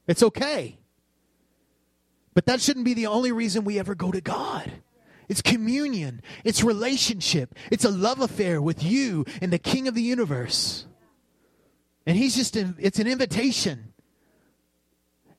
It's 0.07 0.23
okay. 0.23 0.79
But 2.33 2.47
that 2.47 2.61
shouldn't 2.61 2.85
be 2.85 2.95
the 2.95 3.07
only 3.07 3.31
reason 3.31 3.63
we 3.63 3.79
ever 3.79 3.95
go 3.95 4.11
to 4.11 4.21
God. 4.21 4.71
It's 5.29 5.41
communion, 5.41 6.21
it's 6.43 6.63
relationship, 6.63 7.55
it's 7.71 7.85
a 7.85 7.91
love 7.91 8.19
affair 8.19 8.61
with 8.61 8.83
you 8.83 9.25
and 9.41 9.53
the 9.53 9.59
King 9.59 9.87
of 9.87 9.93
the 9.93 10.01
universe. 10.01 10.85
And 12.05 12.17
He's 12.17 12.35
just, 12.35 12.55
in, 12.55 12.75
it's 12.79 12.99
an 12.99 13.07
invitation. 13.07 13.93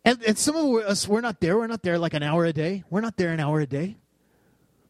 And, 0.05 0.23
and 0.23 0.39
some 0.39 0.57
of 0.57 0.85
us, 0.85 1.07
we're 1.07 1.21
not 1.21 1.41
there. 1.41 1.59
We're 1.59 1.67
not 1.67 1.83
there 1.83 1.99
like 1.99 2.15
an 2.15 2.23
hour 2.23 2.45
a 2.45 2.53
day. 2.53 2.85
We're 2.89 3.03
not 3.03 3.17
there 3.17 3.31
an 3.31 3.41
hour 3.41 3.61
a 3.61 3.67
day. 3.67 3.97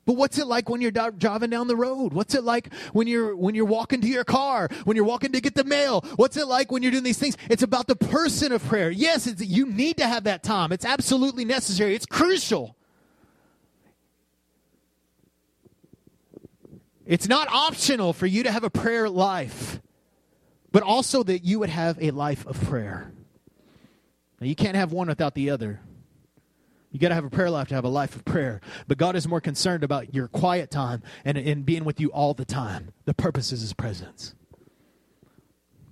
But 0.07 0.15
what's 0.15 0.39
it 0.39 0.47
like 0.47 0.69
when 0.69 0.81
you're 0.81 0.91
driving 0.91 1.51
down 1.51 1.69
the 1.69 1.77
road? 1.77 2.13
What's 2.13 2.35
it 2.35 2.43
like 2.43 2.73
when 2.93 3.07
you're 3.07 3.37
when 3.37 3.55
you're 3.55 3.65
walking 3.65 4.01
to 4.01 4.09
your 4.09 4.25
car? 4.25 4.69
When 4.85 4.97
you're 4.97 5.05
walking 5.05 5.33
to 5.33 5.41
get 5.41 5.55
the 5.55 5.65
mail? 5.65 6.05
What's 6.17 6.37
it 6.37 6.47
like 6.47 6.73
when 6.73 6.83
you're 6.83 6.91
doing 6.91 7.05
these 7.05 7.19
things? 7.19 7.37
It's 7.49 7.63
about 7.63 7.87
the 7.87 7.97
person 7.97 8.51
of 8.53 8.65
prayer. 8.65 8.91
Yes, 8.91 9.33
you 9.39 9.67
need 9.67 9.99
to 9.99 10.07
have 10.07 10.25
that 10.25 10.43
time. 10.43 10.73
It's 10.73 10.85
absolutely 10.85 11.45
necessary. 11.45 11.95
It's 11.95 12.07
crucial. 12.07 12.77
It's 17.11 17.27
not 17.27 17.49
optional 17.49 18.13
for 18.13 18.27
you 18.27 18.45
to 18.45 18.53
have 18.53 18.63
a 18.63 18.71
prayer 18.71 19.09
life, 19.09 19.81
but 20.71 20.85
also 20.85 21.25
that 21.25 21.45
you 21.45 21.59
would 21.59 21.69
have 21.69 22.01
a 22.01 22.13
life 22.13 22.47
of 22.47 22.61
prayer. 22.69 23.13
Now, 24.41 24.47
you 24.47 24.55
can't 24.55 24.77
have 24.77 24.93
one 24.93 25.09
without 25.09 25.35
the 25.35 25.51
other. 25.51 25.81
You 26.93 27.01
got 27.01 27.09
to 27.09 27.17
have 27.17 27.25
a 27.25 27.31
prayer 27.31 27.51
life 27.51 27.67
to 27.69 27.75
have 27.75 27.83
a 27.83 27.89
life 27.89 28.15
of 28.15 28.25
prayer. 28.25 28.61
But 28.87 28.97
God 28.97 29.17
is 29.17 29.27
more 29.27 29.41
concerned 29.41 29.83
about 29.83 30.15
your 30.15 30.29
quiet 30.29 30.71
time 30.71 31.03
and, 31.25 31.37
and 31.37 31.67
being 31.67 31.85
with 31.85 32.01
you 32.01 32.13
all 32.13 32.33
the 32.33 32.45
time. 32.45 32.93
The 33.07 33.15
purpose 33.15 33.51
is 33.51 33.61
His 33.61 33.73
presence. 33.73 34.37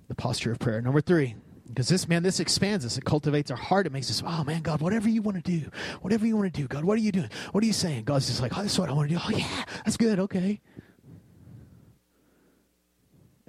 The 0.07 0.15
posture 0.15 0.53
of 0.53 0.59
prayer. 0.59 0.81
Number 0.81 1.01
three, 1.01 1.35
because 1.67 1.89
this, 1.89 2.07
man, 2.07 2.23
this 2.23 2.39
expands 2.39 2.85
us. 2.85 2.97
It 2.97 3.03
cultivates 3.03 3.51
our 3.51 3.57
heart. 3.57 3.85
It 3.87 3.91
makes 3.91 4.09
us, 4.09 4.23
oh, 4.25 4.45
man, 4.45 4.61
God, 4.61 4.79
whatever 4.79 5.09
you 5.09 5.21
want 5.21 5.43
to 5.43 5.59
do, 5.59 5.69
whatever 5.99 6.25
you 6.25 6.37
want 6.37 6.53
to 6.53 6.61
do, 6.61 6.65
God, 6.65 6.85
what 6.85 6.97
are 6.97 7.01
you 7.01 7.11
doing? 7.11 7.29
What 7.51 7.61
are 7.61 7.67
you 7.67 7.73
saying? 7.73 8.05
God's 8.05 8.27
just 8.27 8.41
like, 8.41 8.57
oh, 8.57 8.61
that's 8.61 8.79
what 8.79 8.87
I 8.87 8.93
want 8.93 9.09
to 9.09 9.15
do. 9.15 9.21
Oh, 9.21 9.37
yeah, 9.37 9.65
that's 9.83 9.97
good. 9.97 10.17
Okay. 10.19 10.61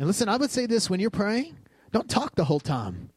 And 0.01 0.07
listen, 0.07 0.31
I 0.31 0.39
would 0.39 0.51
say 0.51 0.65
this 0.65 0.89
when 0.89 0.99
you're 0.99 1.11
praying, 1.11 1.59
don't 1.93 2.09
talk 2.09 2.35
the 2.35 2.45
whole 2.45 2.59
time. 2.59 3.11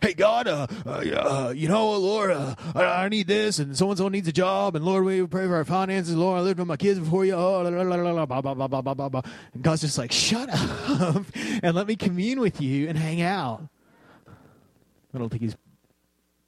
Hey 0.00 0.14
God, 0.14 0.48
uh, 0.48 0.66
uh, 0.86 0.90
uh, 0.90 1.52
you 1.54 1.68
know, 1.68 1.90
Lord, 1.92 2.30
uh, 2.30 2.54
I, 2.74 3.10
need 3.10 3.26
this, 3.26 3.58
and 3.58 3.76
so 3.76 3.90
and 3.90 3.98
so 3.98 4.08
needs 4.08 4.26
a 4.26 4.32
job, 4.32 4.76
and 4.76 4.84
Lord, 4.84 5.04
we 5.04 5.26
pray 5.26 5.46
for 5.46 5.56
our 5.56 5.64
finances. 5.66 6.16
Lord, 6.16 6.38
I 6.38 6.42
lived 6.42 6.58
with 6.58 6.66
my 6.66 6.78
kids 6.78 6.98
before 6.98 7.26
you. 7.26 7.34
Oh, 7.34 7.60
la, 7.60 7.68
la, 7.68 8.24
la. 8.24 9.22
And 9.52 9.62
God's 9.62 9.82
just 9.82 9.98
like, 9.98 10.10
shut 10.10 10.48
up 10.48 11.24
and 11.62 11.76
let 11.76 11.86
me 11.86 11.94
commune 11.94 12.40
with 12.40 12.62
you 12.62 12.88
and 12.88 12.96
hang 12.96 13.20
out. 13.20 13.68
I 15.14 15.18
don't 15.18 15.28
think 15.28 15.42
he's 15.42 15.56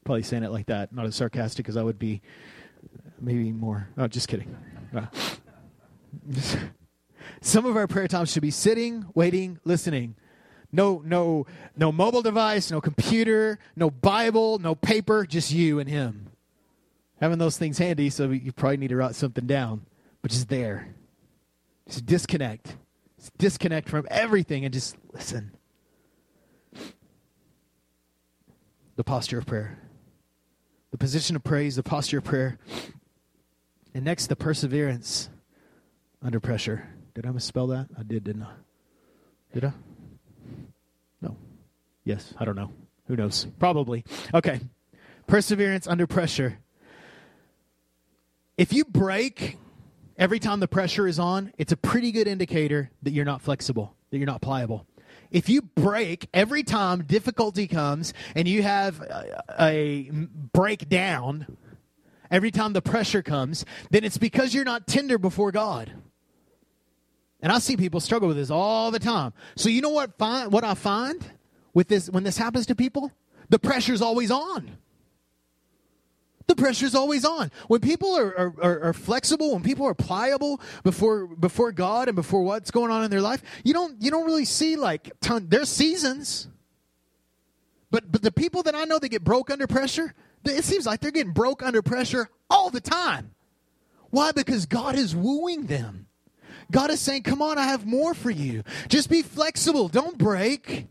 probably 0.07 0.23
saying 0.23 0.44
it 0.44 0.51
like 0.51 0.66
that, 0.66 0.94
not 0.94 1.05
as 1.05 1.14
sarcastic 1.14 1.68
as 1.68 1.77
I 1.77 1.83
would 1.83 1.99
be. 1.99 2.23
Maybe 3.20 3.53
more. 3.53 3.87
Oh, 3.99 4.09
just 4.09 4.29
kidding. 4.29 4.57
Uh, 4.96 5.07
some 7.40 7.66
of 7.66 7.76
our 7.76 7.87
prayer 7.87 8.09
times 8.09 8.31
should 8.31 8.42
be 8.42 8.50
sitting, 8.50 9.07
waiting, 9.14 9.59
listening. 9.64 10.14
No, 10.72 11.03
no, 11.05 11.46
no 11.76 11.90
mobile 11.90 12.22
device, 12.22 12.70
no 12.70 12.81
computer, 12.81 13.59
no 13.74 13.90
Bible, 13.90 14.59
no 14.59 14.74
paper, 14.74 15.26
just 15.26 15.50
you 15.50 15.79
and 15.79 15.88
him. 15.88 16.29
Having 17.20 17.38
those 17.38 17.59
things 17.59 17.79
handy, 17.79 18.09
so 18.09 18.31
you 18.31 18.53
probably 18.53 18.76
need 18.76 18.88
to 18.88 18.96
write 18.96 19.14
something 19.14 19.46
down, 19.46 19.85
but 20.22 20.31
just 20.31 20.48
there. 20.48 20.94
Just 21.88 22.07
disconnect. 22.07 22.76
Just 23.18 23.37
disconnect 23.37 23.88
from 23.88 24.07
everything 24.11 24.64
and 24.64 24.72
just 24.72 24.96
listen. 25.12 25.53
The 28.96 29.05
posture 29.05 29.38
of 29.38 29.46
prayer. 29.46 29.79
The 30.92 30.98
position 30.98 31.37
of 31.37 31.44
praise, 31.44 31.76
the 31.76 31.83
posture 31.83 32.18
of 32.18 32.24
prayer. 32.24 32.59
And 33.92 34.05
next, 34.05 34.29
the 34.29 34.37
perseverance 34.37 35.31
under 36.22 36.38
pressure. 36.38 36.88
Did 37.14 37.27
I 37.27 37.31
misspell 37.31 37.66
that? 37.68 37.88
I 37.99 38.03
did, 38.03 38.25
didn't 38.25 38.42
I? 38.42 38.53
Did 39.53 39.64
I? 39.64 39.73
No. 41.20 41.37
Yes, 42.05 42.35
I 42.38 42.44
don't 42.44 42.57
know. 42.57 42.73
Who 43.09 43.16
knows? 43.16 43.46
Probably. 43.59 44.05
Okay. 44.33 44.61
Perseverance 45.27 45.87
under 45.87 46.07
pressure. 46.07 46.59
If 48.57 48.73
you 48.73 48.85
break 48.85 49.59
every 50.16 50.38
time 50.38 50.61
the 50.61 50.68
pressure 50.68 51.07
is 51.09 51.18
on, 51.18 51.53
it's 51.59 51.73
a 51.73 51.77
pretty 51.77 52.12
good 52.12 52.29
indicator 52.29 52.90
that 53.03 53.12
you're 53.12 53.25
not 53.25 53.40
flexible, 53.40 53.96
that 54.11 54.18
you're 54.18 54.27
not 54.27 54.42
pliable. 54.42 54.87
If 55.31 55.49
you 55.49 55.62
break 55.62 56.29
every 56.35 56.62
time 56.62 57.05
difficulty 57.05 57.66
comes 57.66 58.12
and 58.35 58.46
you 58.46 58.62
have 58.62 59.01
a, 59.01 59.42
a 59.59 60.11
breakdown 60.53 61.57
every 62.31 62.51
time 62.51 62.73
the 62.73 62.83
pressure 62.83 63.23
comes, 63.23 63.64
then 63.90 64.05
it's 64.05 64.18
because 64.18 64.55
you're 64.55 64.64
not 64.64 64.87
tender 64.87 65.18
before 65.18 65.53
God. 65.53 65.92
And 67.42 67.50
I 67.53 67.59
see 67.59 67.76
people 67.76 68.00
struggle 68.00 68.29
with 68.29 68.37
this 68.37 68.50
all 68.50 68.90
the 68.90 68.98
time. 68.98 69.33
So 69.57 69.68
you 69.68 69.81
know 69.81 69.90
what 69.90 70.16
find, 70.18 70.53
what 70.53 70.64
I 70.64 70.74
find 70.74 71.24
with 71.72 71.88
this 71.88 72.11
when 72.11 72.24
this 72.24 72.37
happens 72.37 72.66
to 72.66 72.74
people? 72.74 73.12
The 73.48 73.59
pressure's 73.59 74.03
always 74.03 74.31
on. 74.31 74.76
The 76.46 76.57
pressure's 76.57 76.94
always 76.94 77.24
on. 77.24 77.50
When 77.68 77.81
people 77.81 78.16
are, 78.16 78.53
are, 78.61 78.83
are, 78.88 78.92
flexible, 78.92 79.53
when 79.53 79.62
people 79.62 79.87
are 79.87 79.94
pliable 79.94 80.61
before 80.83 81.29
before 81.29 81.70
God 81.70 82.09
and 82.09 82.16
before 82.16 82.42
what's 82.42 82.72
going 82.72 82.90
on 82.90 83.05
in 83.05 83.11
their 83.11 83.20
life, 83.20 83.40
you 83.62 83.72
don't 83.72 84.03
you 84.03 84.11
don't 84.11 84.26
really 84.26 84.44
see 84.44 84.74
like 84.74 85.12
ton, 85.20 85.46
there's 85.48 85.68
seasons. 85.68 86.48
But 87.92 88.11
but 88.11 88.22
the 88.22 88.33
people 88.33 88.64
that 88.64 88.74
I 88.74 88.85
know 88.85 88.98
that 88.98 89.11
get 89.11 89.22
broke 89.22 89.48
under 89.48 89.68
pressure, 89.68 90.12
it 90.44 90.64
seems 90.64 90.87
like 90.87 91.00
they're 91.00 91.12
getting 91.12 91.33
broke 91.33 91.62
under 91.62 91.83
pressure 91.83 92.29
all 92.50 92.68
the 92.68 92.81
time. 92.81 93.31
Why? 94.11 94.33
Because 94.33 94.66
God 94.66 94.96
is 94.96 95.14
wooing 95.14 95.66
them. 95.66 96.09
God 96.70 96.90
is 96.90 97.00
saying, 97.00 97.22
Come 97.22 97.42
on, 97.42 97.59
I 97.59 97.64
have 97.64 97.87
more 97.87 98.14
for 98.14 98.30
you. 98.30 98.62
Just 98.88 99.11
be 99.11 99.22
flexible. 99.22 99.88
Don't 99.88 100.18
break. 100.18 100.87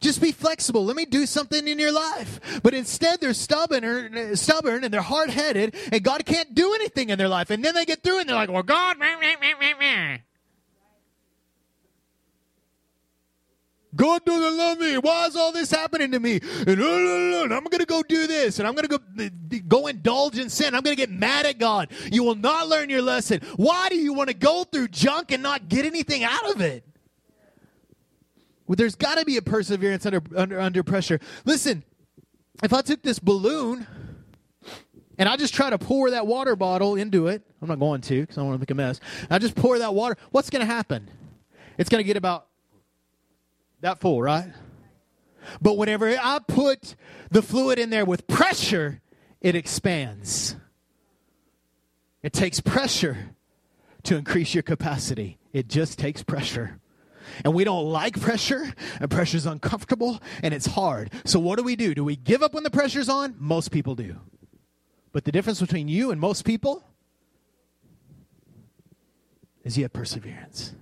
Just 0.00 0.20
be 0.20 0.32
flexible. 0.32 0.84
Let 0.84 0.96
me 0.96 1.06
do 1.06 1.24
something 1.24 1.66
in 1.66 1.78
your 1.78 1.92
life. 1.92 2.60
But 2.62 2.74
instead, 2.74 3.20
they're 3.20 3.32
stubborn, 3.32 3.84
or, 3.84 4.36
stubborn 4.36 4.84
and 4.84 4.92
they're 4.92 5.00
hard 5.00 5.30
headed, 5.30 5.74
and 5.92 6.02
God 6.02 6.26
can't 6.26 6.54
do 6.54 6.74
anything 6.74 7.10
in 7.10 7.18
their 7.18 7.28
life. 7.28 7.50
And 7.50 7.64
then 7.64 7.74
they 7.74 7.84
get 7.84 8.02
through 8.02 8.20
and 8.20 8.28
they're 8.28 8.36
like, 8.36 8.50
Well, 8.50 8.62
God, 8.62 8.98
meh, 8.98 9.16
meh, 9.20 9.36
meh, 9.40 10.18
God 13.94 14.24
doesn't 14.24 14.58
love 14.58 14.78
me. 14.78 14.98
Why 14.98 15.26
is 15.26 15.36
all 15.36 15.52
this 15.52 15.70
happening 15.70 16.12
to 16.12 16.20
me? 16.20 16.40
And, 16.66 16.80
uh, 16.80 16.84
uh, 16.84 16.88
uh, 16.88 17.42
I'm 17.44 17.64
going 17.64 17.78
to 17.78 17.86
go 17.86 18.02
do 18.02 18.26
this, 18.26 18.58
and 18.58 18.66
I'm 18.66 18.74
going 18.74 18.88
to 18.88 18.98
go 18.98 19.60
go 19.68 19.86
indulge 19.86 20.38
in 20.38 20.50
sin. 20.50 20.74
I'm 20.74 20.82
going 20.82 20.96
to 20.96 21.00
get 21.00 21.10
mad 21.10 21.46
at 21.46 21.58
God. 21.58 21.90
You 22.10 22.24
will 22.24 22.34
not 22.34 22.68
learn 22.68 22.90
your 22.90 23.02
lesson. 23.02 23.40
Why 23.56 23.88
do 23.88 23.96
you 23.96 24.12
want 24.12 24.28
to 24.28 24.34
go 24.34 24.64
through 24.64 24.88
junk 24.88 25.32
and 25.32 25.42
not 25.42 25.68
get 25.68 25.84
anything 25.84 26.24
out 26.24 26.50
of 26.50 26.60
it? 26.60 26.84
Well, 28.66 28.76
there's 28.76 28.94
got 28.94 29.18
to 29.18 29.24
be 29.24 29.36
a 29.36 29.42
perseverance 29.42 30.06
under, 30.06 30.22
under 30.36 30.60
under 30.60 30.82
pressure. 30.82 31.20
Listen, 31.44 31.84
if 32.62 32.72
I 32.72 32.82
took 32.82 33.02
this 33.02 33.18
balloon 33.18 33.86
and 35.18 35.28
I 35.28 35.36
just 35.36 35.54
try 35.54 35.70
to 35.70 35.78
pour 35.78 36.10
that 36.10 36.26
water 36.26 36.56
bottle 36.56 36.96
into 36.96 37.28
it, 37.28 37.42
I'm 37.60 37.68
not 37.68 37.78
going 37.78 38.00
to 38.02 38.20
because 38.22 38.38
I 38.38 38.40
don't 38.40 38.48
want 38.48 38.58
to 38.58 38.62
make 38.62 38.70
a 38.70 38.74
mess. 38.74 39.00
I 39.30 39.38
just 39.38 39.54
pour 39.54 39.78
that 39.78 39.94
water. 39.94 40.16
What's 40.30 40.50
going 40.50 40.60
to 40.60 40.66
happen? 40.66 41.10
It's 41.76 41.90
going 41.90 42.00
to 42.00 42.06
get 42.06 42.16
about 42.16 42.46
that 43.84 44.00
full, 44.00 44.20
right? 44.20 44.50
But 45.60 45.76
whenever 45.76 46.08
I 46.08 46.38
put 46.46 46.96
the 47.30 47.42
fluid 47.42 47.78
in 47.78 47.90
there 47.90 48.04
with 48.04 48.26
pressure, 48.26 49.00
it 49.40 49.54
expands. 49.54 50.56
It 52.22 52.32
takes 52.32 52.60
pressure 52.60 53.36
to 54.04 54.16
increase 54.16 54.54
your 54.54 54.62
capacity. 54.62 55.38
It 55.52 55.68
just 55.68 55.98
takes 55.98 56.22
pressure. 56.22 56.80
And 57.44 57.54
we 57.54 57.64
don't 57.64 57.84
like 57.84 58.20
pressure, 58.20 58.72
and 59.00 59.10
pressure 59.10 59.36
is 59.36 59.46
uncomfortable, 59.46 60.20
and 60.42 60.54
it's 60.54 60.66
hard. 60.66 61.10
So, 61.24 61.38
what 61.38 61.58
do 61.58 61.62
we 61.62 61.76
do? 61.76 61.94
Do 61.94 62.04
we 62.04 62.16
give 62.16 62.42
up 62.42 62.54
when 62.54 62.64
the 62.64 62.70
pressure's 62.70 63.08
on? 63.08 63.34
Most 63.38 63.70
people 63.70 63.94
do. 63.94 64.16
But 65.12 65.24
the 65.24 65.32
difference 65.32 65.60
between 65.60 65.88
you 65.88 66.10
and 66.10 66.20
most 66.20 66.44
people 66.44 66.84
is 69.62 69.76
you 69.76 69.84
have 69.84 69.92
perseverance. 69.92 70.74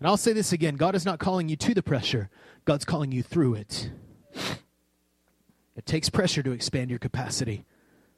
And 0.00 0.08
I'll 0.08 0.16
say 0.16 0.32
this 0.32 0.52
again 0.52 0.76
God 0.76 0.96
is 0.96 1.04
not 1.04 1.20
calling 1.20 1.48
you 1.48 1.56
to 1.56 1.74
the 1.74 1.82
pressure, 1.82 2.30
God's 2.64 2.84
calling 2.84 3.12
you 3.12 3.22
through 3.22 3.54
it. 3.54 3.92
It 5.76 5.86
takes 5.86 6.10
pressure 6.10 6.42
to 6.42 6.52
expand 6.52 6.90
your 6.90 6.98
capacity. 6.98 7.64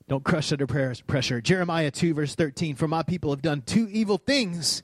Don't 0.09 0.25
crush 0.25 0.53
under 0.53 0.67
pressure. 0.67 1.41
Jeremiah 1.41 1.91
2, 1.91 2.15
verse 2.15 2.35
13 2.35 2.77
For 2.77 2.89
my 2.89 3.03
people 3.03 3.31
have 3.31 3.43
done 3.43 3.63
two 3.63 3.89
evil 3.91 4.19
things. 4.19 4.83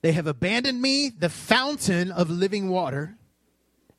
They 0.00 0.12
have 0.12 0.26
abandoned 0.26 0.82
me, 0.82 1.10
the 1.10 1.28
fountain 1.28 2.10
of 2.10 2.28
living 2.28 2.68
water, 2.68 3.16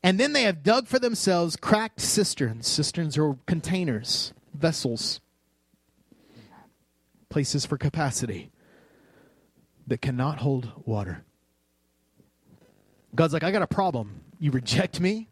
and 0.03 0.19
then 0.19 0.33
they 0.33 0.43
have 0.43 0.61
dug 0.61 0.87
for 0.87 0.99
themselves 0.99 1.55
cracked 1.55 2.01
cisterns. 2.01 2.67
Cisterns 2.67 3.17
are 3.17 3.37
containers, 3.45 4.33
vessels, 4.53 5.21
places 7.29 7.65
for 7.65 7.77
capacity 7.77 8.51
that 9.87 10.01
cannot 10.01 10.39
hold 10.39 10.73
water. 10.85 11.23
God's 13.15 13.33
like, 13.33 13.43
I 13.43 13.51
got 13.51 13.61
a 13.61 13.67
problem. 13.67 14.21
You 14.39 14.51
reject 14.51 14.99
me, 14.99 15.29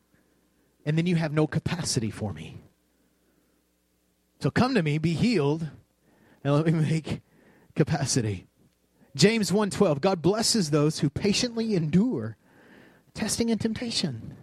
and 0.86 0.98
then 0.98 1.06
you 1.06 1.16
have 1.16 1.34
no 1.34 1.48
capacity 1.48 2.12
for 2.12 2.34
me. 2.34 2.62
So 4.40 4.50
come 4.50 4.74
to 4.76 4.84
me, 4.84 4.98
be 4.98 5.14
healed, 5.14 5.68
and 6.44 6.54
let 6.54 6.66
me 6.66 6.72
make 6.72 7.22
capacity. 7.76 8.48
James 9.16 9.52
1:12 9.52 10.00
God 10.02 10.22
blesses 10.22 10.70
those 10.70 11.00
who 11.00 11.10
patiently 11.10 11.76
endure 11.76 12.38
testing 13.14 13.52
and 13.52 13.60
temptation, 13.60 14.36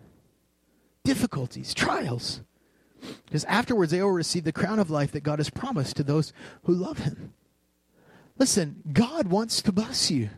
difficulties, 1.04 1.74
trials. 1.74 2.42
Because 3.24 3.44
afterwards 3.44 3.92
they 3.92 4.02
will 4.02 4.10
receive 4.10 4.44
the 4.44 4.52
crown 4.52 4.78
of 4.78 4.90
life 4.90 5.12
that 5.12 5.22
God 5.22 5.38
has 5.38 5.50
promised 5.50 5.96
to 5.96 6.02
those 6.02 6.32
who 6.64 6.74
love 6.74 6.98
him. 6.98 7.32
Listen, 8.36 8.82
God 8.92 9.28
wants 9.28 9.62
to 9.62 9.72
bless 9.72 10.10
you, 10.10 10.30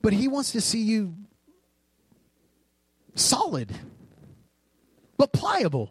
but 0.00 0.12
he 0.12 0.26
wants 0.26 0.52
to 0.52 0.60
see 0.60 0.80
you 0.80 1.14
solid, 3.14 3.72
but 5.16 5.32
pliable. 5.32 5.90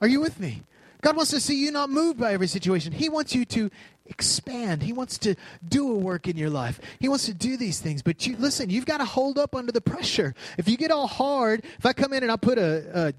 Are 0.00 0.08
you 0.08 0.20
with 0.20 0.40
me? 0.40 0.62
God 1.02 1.16
wants 1.16 1.30
to 1.30 1.40
see 1.40 1.62
you 1.62 1.70
not 1.70 1.90
moved 1.90 2.18
by 2.18 2.32
every 2.32 2.46
situation. 2.46 2.92
He 2.92 3.08
wants 3.08 3.34
you 3.34 3.44
to 3.46 3.70
expand. 4.06 4.82
He 4.82 4.92
wants 4.92 5.18
to 5.18 5.34
do 5.66 5.92
a 5.92 5.96
work 5.96 6.28
in 6.28 6.36
your 6.36 6.50
life. 6.50 6.80
He 6.98 7.08
wants 7.08 7.26
to 7.26 7.34
do 7.34 7.56
these 7.56 7.80
things. 7.80 8.02
But 8.02 8.26
you 8.26 8.36
listen, 8.36 8.68
you've 8.70 8.86
got 8.86 8.98
to 8.98 9.04
hold 9.04 9.38
up 9.38 9.54
under 9.54 9.72
the 9.72 9.80
pressure. 9.80 10.34
If 10.58 10.68
you 10.68 10.76
get 10.76 10.90
all 10.90 11.06
hard, 11.06 11.64
if 11.78 11.86
I 11.86 11.92
come 11.92 12.12
in 12.12 12.22
and 12.22 12.30
I 12.30 12.36
put 12.36 12.58
a, 12.58 13.08
a 13.08 13.14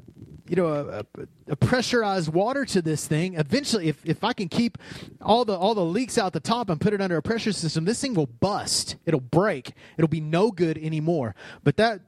you 0.51 0.57
know 0.57 0.67
a, 0.67 1.05
a, 1.47 1.55
pressurized 1.55 2.27
water 2.27 2.65
to 2.65 2.81
this 2.81 3.07
thing 3.07 3.35
eventually 3.35 3.87
if, 3.87 4.05
if 4.05 4.21
i 4.21 4.33
can 4.33 4.49
keep 4.49 4.77
all 5.21 5.45
the 5.45 5.55
all 5.55 5.73
the 5.73 5.83
leaks 5.83 6.17
out 6.17 6.33
the 6.33 6.41
top 6.41 6.69
and 6.69 6.81
put 6.81 6.93
it 6.93 6.99
under 6.99 7.15
a 7.15 7.21
pressure 7.21 7.53
system 7.53 7.85
this 7.85 8.01
thing 8.01 8.13
will 8.13 8.27
bust 8.27 8.97
it'll 9.05 9.21
break 9.21 9.71
it'll 9.97 10.09
be 10.09 10.19
no 10.19 10.51
good 10.51 10.77
anymore 10.77 11.33
but 11.63 11.77
that 11.77 12.01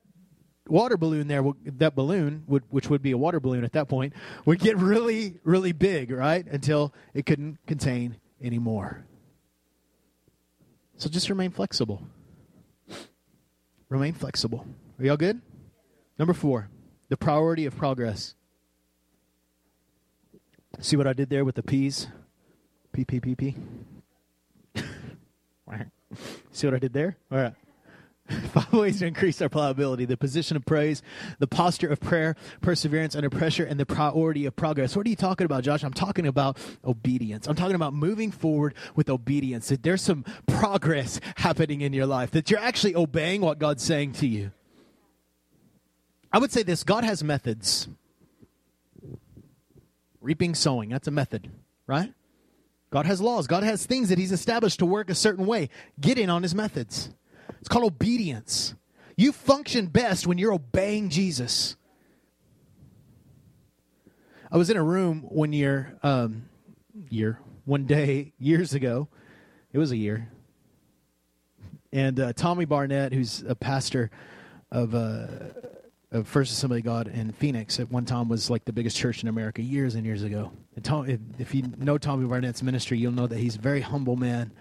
water 0.67 0.97
balloon 0.97 1.27
there, 1.27 1.43
that 1.65 1.95
balloon, 1.95 2.43
would, 2.47 2.63
which 2.69 2.89
would 2.89 3.01
be 3.01 3.11
a 3.11 3.17
water 3.17 3.39
balloon 3.39 3.63
at 3.63 3.73
that 3.73 3.89
point, 3.89 4.13
would 4.45 4.59
get 4.59 4.77
really, 4.77 5.35
really 5.43 5.73
big, 5.73 6.09
right? 6.09 6.45
Until 6.47 6.93
it 7.13 7.25
couldn't 7.25 7.57
contain 7.67 8.15
anymore. 8.41 9.05
So 10.97 11.09
just 11.09 11.29
remain 11.29 11.51
flexible. 11.51 12.01
Remain 13.89 14.13
flexible. 14.13 14.65
Are 14.99 15.05
y'all 15.05 15.17
good? 15.17 15.41
Number 16.17 16.33
four, 16.33 16.69
the 17.13 17.17
priority 17.17 17.67
of 17.67 17.77
progress. 17.77 18.33
See 20.79 20.97
what 20.97 21.05
I 21.05 21.13
did 21.13 21.29
there 21.29 21.45
with 21.45 21.53
the 21.53 21.61
P's? 21.61 22.07
P, 22.91 23.05
P, 23.05 23.19
P, 23.19 23.35
P. 23.35 23.55
See 26.51 26.65
what 26.65 26.73
I 26.73 26.79
did 26.79 26.91
there? 26.91 27.15
All 27.31 27.37
right. 27.37 27.53
Five 28.51 28.73
ways 28.73 28.97
to 28.97 29.05
increase 29.05 29.39
our 29.43 29.49
pliability 29.49 30.05
the 30.05 30.17
position 30.17 30.57
of 30.57 30.65
praise, 30.65 31.03
the 31.37 31.45
posture 31.45 31.89
of 31.89 31.99
prayer, 31.99 32.35
perseverance 32.61 33.15
under 33.15 33.29
pressure, 33.29 33.63
and 33.63 33.79
the 33.79 33.85
priority 33.85 34.47
of 34.47 34.55
progress. 34.55 34.95
What 34.95 35.05
are 35.05 35.09
you 35.11 35.15
talking 35.15 35.45
about, 35.45 35.63
Josh? 35.63 35.83
I'm 35.83 35.93
talking 35.93 36.25
about 36.25 36.57
obedience. 36.83 37.45
I'm 37.45 37.55
talking 37.55 37.75
about 37.75 37.93
moving 37.93 38.31
forward 38.31 38.73
with 38.95 39.07
obedience. 39.07 39.69
That 39.69 39.83
there's 39.83 40.01
some 40.01 40.25
progress 40.47 41.19
happening 41.35 41.81
in 41.81 41.93
your 41.93 42.07
life, 42.07 42.31
that 42.31 42.49
you're 42.49 42.59
actually 42.59 42.95
obeying 42.95 43.41
what 43.41 43.59
God's 43.59 43.83
saying 43.83 44.13
to 44.13 44.25
you. 44.25 44.49
I 46.33 46.39
would 46.39 46.51
say 46.51 46.63
this 46.63 46.83
God 46.83 47.03
has 47.03 47.23
methods. 47.23 47.87
Reaping, 50.19 50.55
sowing, 50.55 50.89
that's 50.89 51.07
a 51.07 51.11
method, 51.11 51.51
right? 51.85 52.13
God 52.89 53.05
has 53.05 53.19
laws. 53.21 53.45
God 53.45 53.63
has 53.63 53.85
things 53.85 54.09
that 54.09 54.17
He's 54.17 54.31
established 54.31 54.79
to 54.79 54.85
work 54.85 55.09
a 55.09 55.15
certain 55.15 55.45
way. 55.45 55.69
Get 55.99 56.17
in 56.17 56.29
on 56.29 56.43
His 56.43 56.55
methods. 56.55 57.09
It's 57.59 57.67
called 57.67 57.85
obedience. 57.85 58.73
You 59.17 59.31
function 59.31 59.87
best 59.87 60.25
when 60.25 60.37
you're 60.37 60.53
obeying 60.53 61.09
Jesus. 61.09 61.75
I 64.51 64.57
was 64.57 64.69
in 64.69 64.77
a 64.77 64.83
room 64.83 65.25
one 65.27 65.51
year, 65.51 65.97
um, 66.03 66.45
year, 67.09 67.39
one 67.65 67.85
day, 67.85 68.33
years 68.39 68.73
ago. 68.73 69.07
It 69.71 69.77
was 69.77 69.91
a 69.91 69.97
year. 69.97 70.29
And 71.91 72.19
uh, 72.19 72.33
Tommy 72.33 72.65
Barnett, 72.65 73.13
who's 73.13 73.43
a 73.47 73.55
pastor 73.55 74.09
of, 74.71 74.95
uh, 74.95 75.27
of 76.13 76.27
First 76.27 76.53
Assembly 76.53 76.79
of 76.79 76.85
God 76.85 77.07
in 77.07 77.31
Phoenix, 77.31 77.79
at 77.79 77.91
one 77.91 78.05
time 78.05 78.29
was 78.29 78.49
like 78.49 78.65
the 78.65 78.71
biggest 78.71 78.95
church 78.95 79.23
in 79.23 79.29
America 79.29 79.63
years 79.63 79.95
and 79.95 80.05
years 80.05 80.21
ago. 80.21 80.51
And 80.75 80.85
Tom, 80.85 81.09
if, 81.09 81.19
if, 81.39 81.55
you 81.55 81.63
know 81.77 81.97
Tommy 81.97 82.27
Barnett's 82.27 82.61
ministry, 82.61 82.99
you'll 82.99 83.11
know 83.11 83.25
that 83.25 83.39
he's 83.39 83.55
a 83.55 83.59
very 83.59 83.81
humble 83.81 84.15
man, 84.15 84.51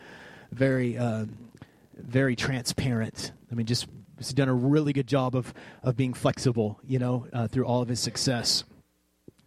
very 0.50 0.96
um, 0.96 1.36
very 1.94 2.34
transparent. 2.34 3.32
I 3.50 3.54
mean, 3.54 3.66
just 3.66 3.86
he's 4.16 4.32
done 4.32 4.48
a 4.48 4.54
really 4.54 4.94
good 4.94 5.06
job 5.06 5.36
of 5.36 5.52
of 5.82 5.94
being 5.94 6.14
flexible, 6.14 6.80
you 6.88 6.98
know, 6.98 7.26
uh, 7.34 7.48
through 7.48 7.66
all 7.66 7.82
of 7.82 7.88
his 7.88 8.00
success. 8.00 8.64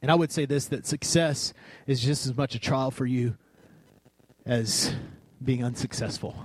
And 0.03 0.11
I 0.11 0.15
would 0.15 0.31
say 0.31 0.45
this: 0.45 0.67
that 0.67 0.85
success 0.85 1.53
is 1.87 2.01
just 2.01 2.27
as 2.27 2.37
much 2.37 2.53
a 2.53 2.59
trial 2.59 2.91
for 2.91 3.07
you 3.07 3.35
as 4.45 4.93
being 5.43 5.63
unsuccessful. 5.63 6.35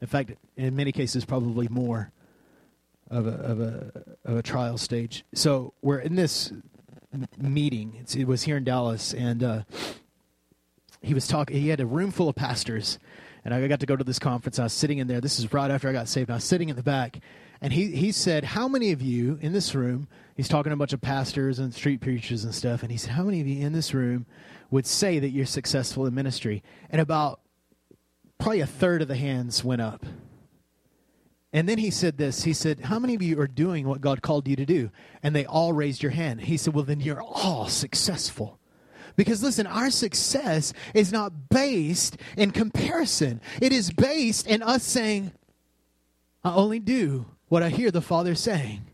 In 0.00 0.06
fact, 0.06 0.32
in 0.56 0.74
many 0.74 0.92
cases, 0.92 1.26
probably 1.26 1.68
more 1.68 2.10
of 3.10 3.26
a 3.26 3.30
of 3.30 3.60
a 3.60 3.92
of 4.24 4.36
a 4.36 4.42
trial 4.42 4.78
stage. 4.78 5.24
So 5.34 5.74
we're 5.82 5.98
in 5.98 6.14
this 6.16 6.52
meeting. 7.38 7.96
It's, 8.00 8.14
it 8.14 8.24
was 8.24 8.42
here 8.42 8.56
in 8.56 8.64
Dallas, 8.64 9.12
and 9.12 9.42
uh, 9.42 9.62
he 11.02 11.14
was 11.14 11.26
talking. 11.26 11.60
He 11.60 11.68
had 11.68 11.80
a 11.80 11.86
room 11.86 12.10
full 12.10 12.28
of 12.28 12.36
pastors 12.36 12.98
and 13.44 13.54
I 13.54 13.66
got 13.66 13.80
to 13.80 13.86
go 13.86 13.96
to 13.96 14.04
this 14.04 14.18
conference. 14.18 14.58
I 14.58 14.64
was 14.64 14.72
sitting 14.72 14.98
in 14.98 15.06
there. 15.06 15.20
This 15.20 15.38
is 15.38 15.52
right 15.52 15.70
after 15.70 15.88
I 15.88 15.92
got 15.92 16.08
saved. 16.08 16.30
I 16.30 16.34
was 16.34 16.44
sitting 16.44 16.68
in 16.68 16.76
the 16.76 16.82
back, 16.82 17.20
and 17.60 17.72
he 17.72 17.88
he 17.88 18.12
said, 18.12 18.44
"How 18.44 18.68
many 18.68 18.92
of 18.92 19.02
you 19.02 19.38
in 19.40 19.52
this 19.52 19.74
room?" 19.74 20.08
He's 20.36 20.48
talking 20.48 20.70
to 20.70 20.74
a 20.74 20.76
bunch 20.76 20.92
of 20.92 21.00
pastors 21.00 21.58
and 21.58 21.74
street 21.74 22.00
preachers 22.00 22.44
and 22.44 22.54
stuff, 22.54 22.82
and 22.82 22.90
he 22.90 22.98
said, 22.98 23.12
"How 23.12 23.24
many 23.24 23.40
of 23.40 23.46
you 23.46 23.64
in 23.64 23.72
this 23.72 23.94
room 23.94 24.26
would 24.70 24.86
say 24.86 25.18
that 25.18 25.30
you're 25.30 25.46
successful 25.46 26.06
in 26.06 26.14
ministry?" 26.14 26.62
And 26.90 27.00
about 27.00 27.40
probably 28.38 28.60
a 28.60 28.66
third 28.66 29.02
of 29.02 29.08
the 29.08 29.16
hands 29.16 29.64
went 29.64 29.82
up. 29.82 30.04
And 31.52 31.68
then 31.68 31.78
he 31.78 31.90
said 31.90 32.16
this. 32.16 32.44
He 32.44 32.52
said, 32.52 32.80
How 32.80 32.98
many 32.98 33.14
of 33.14 33.22
you 33.22 33.40
are 33.40 33.48
doing 33.48 33.88
what 33.88 34.00
God 34.00 34.22
called 34.22 34.46
you 34.46 34.56
to 34.56 34.66
do? 34.66 34.90
And 35.22 35.34
they 35.34 35.46
all 35.46 35.72
raised 35.72 36.02
your 36.02 36.12
hand. 36.12 36.42
He 36.42 36.56
said, 36.56 36.74
Well, 36.74 36.84
then 36.84 37.00
you're 37.00 37.22
all 37.22 37.66
successful. 37.68 38.58
Because 39.16 39.42
listen, 39.42 39.66
our 39.66 39.90
success 39.90 40.72
is 40.94 41.12
not 41.12 41.48
based 41.48 42.16
in 42.36 42.52
comparison, 42.52 43.40
it 43.60 43.72
is 43.72 43.90
based 43.90 44.46
in 44.46 44.62
us 44.62 44.84
saying, 44.84 45.32
I 46.42 46.54
only 46.54 46.78
do 46.78 47.26
what 47.48 47.62
I 47.62 47.68
hear 47.68 47.90
the 47.90 48.00
Father 48.00 48.34
saying. 48.34 48.86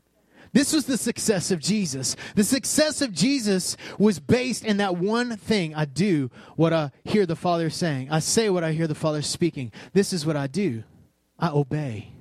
This 0.53 0.73
was 0.73 0.87
the 0.87 0.97
success 0.97 1.51
of 1.51 1.61
Jesus. 1.61 2.17
The 2.35 2.43
success 2.43 3.03
of 3.03 3.13
Jesus 3.13 3.77
was 3.99 4.19
based 4.19 4.65
in 4.65 4.79
that 4.79 4.97
one 4.97 5.37
thing 5.37 5.75
I 5.75 5.85
do 5.85 6.31
what 6.57 6.73
I 6.73 6.93
hear 7.05 7.27
the 7.27 7.37
Father 7.37 7.69
saying. 7.69 8.11
I 8.11 8.21
say 8.21 8.49
what 8.49 8.65
I 8.65 8.73
hear 8.73 8.87
the 8.87 8.95
Father 8.95 9.21
speaking. 9.21 9.71
This 9.93 10.15
is 10.15 10.25
what 10.25 10.35
I 10.35 10.47
do. 10.47 10.83
I 11.39 11.51
obey. 11.51 12.16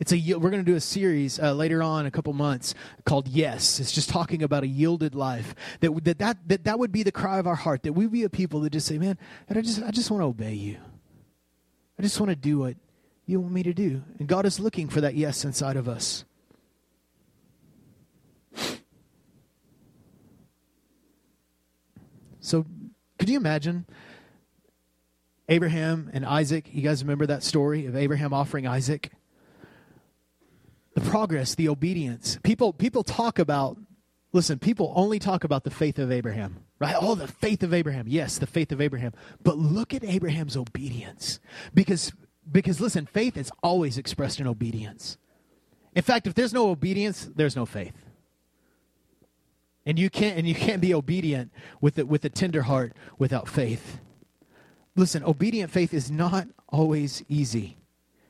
It's 0.00 0.14
a 0.14 0.34
we're 0.34 0.48
going 0.48 0.64
to 0.64 0.70
do 0.70 0.76
a 0.76 0.80
series 0.80 1.38
uh, 1.38 1.52
later 1.52 1.82
on 1.82 2.06
a 2.06 2.10
couple 2.10 2.32
months 2.32 2.74
called 3.04 3.28
Yes. 3.28 3.78
It's 3.78 3.92
just 3.92 4.08
talking 4.08 4.42
about 4.42 4.62
a 4.62 4.66
yielded 4.66 5.14
life. 5.14 5.54
That, 5.80 6.04
that 6.04 6.18
that 6.18 6.48
that 6.48 6.64
that 6.64 6.78
would 6.78 6.90
be 6.90 7.02
the 7.02 7.12
cry 7.12 7.38
of 7.38 7.46
our 7.46 7.54
heart. 7.54 7.82
That 7.82 7.92
we 7.92 8.06
be 8.06 8.24
a 8.24 8.30
people 8.30 8.60
that 8.60 8.70
just 8.70 8.86
say, 8.86 8.96
"Man, 8.96 9.18
I 9.50 9.60
just 9.60 9.82
I 9.82 9.90
just 9.90 10.10
want 10.10 10.22
to 10.22 10.26
obey 10.26 10.54
you. 10.54 10.78
I 11.98 12.02
just 12.02 12.18
want 12.18 12.30
to 12.30 12.36
do 12.36 12.60
what 12.60 12.76
you 13.26 13.40
want 13.40 13.52
me 13.52 13.62
to 13.62 13.74
do." 13.74 14.02
And 14.18 14.26
God 14.26 14.46
is 14.46 14.58
looking 14.58 14.88
for 14.88 15.02
that 15.02 15.14
yes 15.14 15.44
inside 15.44 15.76
of 15.76 15.86
us. 15.86 16.24
So, 22.42 22.64
could 23.18 23.28
you 23.28 23.36
imagine 23.36 23.84
Abraham 25.50 26.08
and 26.14 26.24
Isaac? 26.24 26.70
You 26.72 26.80
guys 26.80 27.02
remember 27.02 27.26
that 27.26 27.42
story 27.42 27.84
of 27.84 27.94
Abraham 27.94 28.32
offering 28.32 28.66
Isaac? 28.66 29.12
The 31.00 31.10
progress, 31.10 31.54
the 31.54 31.68
obedience. 31.68 32.38
People 32.42 32.72
people 32.72 33.02
talk 33.02 33.38
about 33.38 33.76
listen, 34.32 34.58
people 34.58 34.92
only 34.96 35.18
talk 35.18 35.44
about 35.44 35.64
the 35.64 35.70
faith 35.70 35.98
of 35.98 36.12
Abraham. 36.12 36.64
Right? 36.78 36.96
Oh, 36.98 37.14
the 37.14 37.28
faith 37.28 37.62
of 37.62 37.74
Abraham. 37.74 38.06
Yes, 38.08 38.38
the 38.38 38.46
faith 38.46 38.72
of 38.72 38.80
Abraham. 38.80 39.12
But 39.42 39.58
look 39.58 39.92
at 39.92 40.02
Abraham's 40.04 40.56
obedience. 40.56 41.40
Because 41.74 42.12
Because 42.50 42.80
listen, 42.80 43.06
faith 43.06 43.36
is 43.36 43.50
always 43.62 43.98
expressed 43.98 44.40
in 44.40 44.46
obedience. 44.46 45.18
In 45.94 46.02
fact, 46.02 46.26
if 46.26 46.34
there's 46.34 46.54
no 46.54 46.70
obedience, 46.70 47.28
there's 47.34 47.56
no 47.56 47.66
faith. 47.66 48.06
And 49.84 49.98
you 49.98 50.10
can't 50.10 50.38
and 50.38 50.46
you 50.46 50.54
can't 50.54 50.80
be 50.80 50.94
obedient 50.94 51.52
with 51.80 51.98
it 51.98 52.06
with 52.08 52.24
a 52.24 52.28
tender 52.28 52.62
heart 52.62 52.94
without 53.18 53.48
faith. 53.48 54.00
Listen, 54.96 55.24
obedient 55.24 55.70
faith 55.70 55.94
is 55.94 56.10
not 56.10 56.48
always 56.68 57.22
easy. 57.28 57.78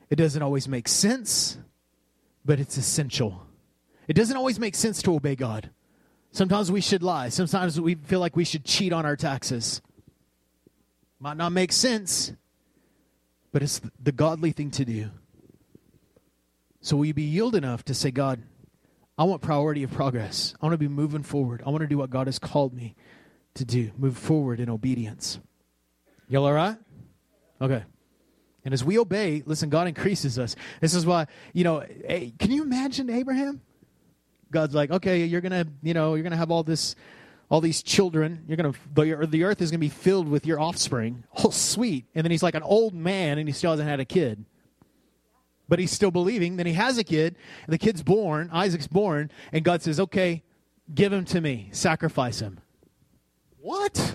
It 0.09 0.17
doesn't 0.17 0.43
always 0.43 0.67
make 0.69 0.89
sense, 0.89 1.59
but 2.45 2.61
it's 2.61 2.77
essential. 2.77 3.47
It 4.09 4.15
doesn't 4.15 4.37
always 4.37 4.59
make 4.59 4.75
sense 4.75 5.03
to 5.03 5.15
obey 5.15 5.37
God. 5.37 5.71
Sometimes 6.33 6.71
we 6.71 6.81
should 6.81 7.03
lie. 7.03 7.29
Sometimes 7.29 7.81
we 7.81 7.95
feel 7.95 8.21
like 8.21 8.37
we 8.37 8.45
should 8.45 8.65
cheat 8.65 8.93
on 8.93 9.05
our 9.05 9.17
taxes. 9.17 9.83
Might 11.19 11.37
not 11.37 11.53
make 11.53 11.73
sense, 11.73 12.33
but 13.53 13.63
it's 13.63 13.81
the 14.03 14.13
godly 14.13 14.53
thing 14.53 14.71
to 14.73 14.85
do. 14.85 15.11
So 16.81 16.97
will 16.97 17.05
you 17.05 17.15
be 17.15 17.23
yield 17.23 17.55
enough 17.55 17.85
to 17.85 17.95
say, 17.95 18.11
God, 18.11 18.43
I 19.19 19.25
want 19.25 19.43
priority 19.43 19.83
of 19.83 19.91
progress. 19.91 20.55
I 20.63 20.67
want 20.67 20.73
to 20.73 20.79
be 20.79 20.89
moving 20.89 21.23
forward. 21.23 21.63
I 21.67 21.71
want 21.71 21.83
to 21.83 21.87
do 21.87 21.99
what 21.99 22.09
God 22.09 22.27
has 22.27 22.39
called 22.39 22.73
me 22.73 22.95
to 23.55 23.65
do. 23.67 23.91
Move 23.99 24.17
forward 24.17 24.61
in 24.61 24.71
obedience. 24.71 25.41
Y'all 26.29 26.47
all 26.47 26.53
right? 26.53 26.79
Okay. 27.61 27.85
And 28.65 28.75
as 28.75 28.85
we 28.85 28.99
obey, 28.99 29.43
listen, 29.47 29.71
God 29.71 29.89
increases 29.89 30.39
us. 30.39 30.57
This 30.81 30.95
is 30.95 31.07
why, 31.07 31.27
you 31.53 31.65
know, 31.65 31.81
hey, 31.81 32.33
can 32.39 32.51
you 32.51 32.63
imagine 32.63 33.09
Abraham? 33.09 33.61
God's 34.51 34.75
like, 34.75 34.91
okay, 34.91 35.25
you're 35.25 35.41
gonna, 35.41 35.67
you 35.83 35.95
know, 35.95 36.15
you're 36.15 36.23
gonna 36.23 36.37
have 36.37 36.51
all 36.51 36.63
this, 36.63 36.97
all 37.49 37.61
these 37.61 37.83
children. 37.83 38.45
You're 38.47 38.57
gonna, 38.57 38.73
the, 38.93 39.27
the 39.31 39.45
earth 39.45 39.63
is 39.63 39.71
gonna 39.71 39.79
be 39.79 39.89
filled 39.89 40.29
with 40.29 40.47
your 40.47 40.61
offspring. 40.61 41.25
Oh, 41.45 41.51
sweet. 41.51 42.05
And 42.15 42.25
then 42.25 42.31
he's 42.31 42.43
like 42.43 42.55
an 42.55 42.63
old 42.63 42.95
man, 42.95 43.39
and 43.39 43.49
he 43.49 43.53
still 43.53 43.71
hasn't 43.71 43.89
had 43.89 44.01
a 44.01 44.05
kid 44.05 44.45
but 45.71 45.79
he's 45.79 45.93
still 45.93 46.11
believing. 46.11 46.57
Then 46.57 46.67
he 46.67 46.73
has 46.75 46.99
a 46.99 47.05
kid, 47.05 47.37
and 47.65 47.73
the 47.73 47.79
kid's 47.79 48.03
born, 48.03 48.51
Isaac's 48.53 48.89
born, 48.89 49.31
and 49.53 49.65
God 49.65 49.83
says, 49.83 50.01
okay, 50.01 50.43
give 50.93 51.13
him 51.13 51.25
to 51.27 51.41
me, 51.41 51.69
sacrifice 51.71 52.41
him. 52.41 52.59
What? 53.61 54.15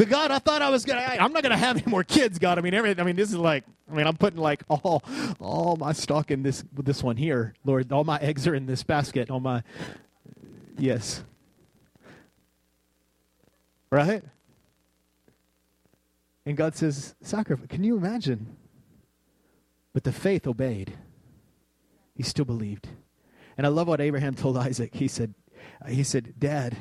But 0.00 0.08
God, 0.08 0.30
I 0.30 0.38
thought 0.38 0.62
I 0.62 0.70
was 0.70 0.86
gonna. 0.86 1.02
I'm 1.02 1.30
not 1.34 1.42
gonna 1.42 1.58
have 1.58 1.76
any 1.76 1.84
more 1.86 2.02
kids, 2.02 2.38
God. 2.38 2.56
I 2.56 2.62
mean, 2.62 2.72
everything. 2.72 3.02
I 3.02 3.04
mean, 3.04 3.16
this 3.16 3.28
is 3.28 3.36
like. 3.36 3.64
I 3.86 3.94
mean, 3.94 4.06
I'm 4.06 4.16
putting 4.16 4.40
like 4.40 4.62
all, 4.70 5.04
all 5.38 5.76
my 5.76 5.92
stock 5.92 6.30
in 6.30 6.42
this 6.42 6.64
this 6.72 7.02
one 7.02 7.18
here, 7.18 7.52
Lord. 7.66 7.92
All 7.92 8.04
my 8.04 8.16
eggs 8.16 8.46
are 8.46 8.54
in 8.54 8.64
this 8.64 8.82
basket. 8.82 9.28
All 9.28 9.40
my, 9.40 9.62
yes. 10.78 11.22
Right. 13.90 14.24
And 16.46 16.56
God 16.56 16.76
says, 16.76 17.14
sacrifice. 17.20 17.66
Can 17.68 17.84
you 17.84 17.98
imagine? 17.98 18.56
But 19.92 20.04
the 20.04 20.12
faith 20.12 20.46
obeyed. 20.46 20.94
He 22.14 22.22
still 22.22 22.46
believed. 22.46 22.88
And 23.58 23.66
I 23.66 23.68
love 23.68 23.86
what 23.86 24.00
Abraham 24.00 24.34
told 24.34 24.56
Isaac. 24.56 24.94
He 24.94 25.08
said, 25.08 25.34
he 25.86 26.04
said, 26.04 26.32
Dad, 26.38 26.74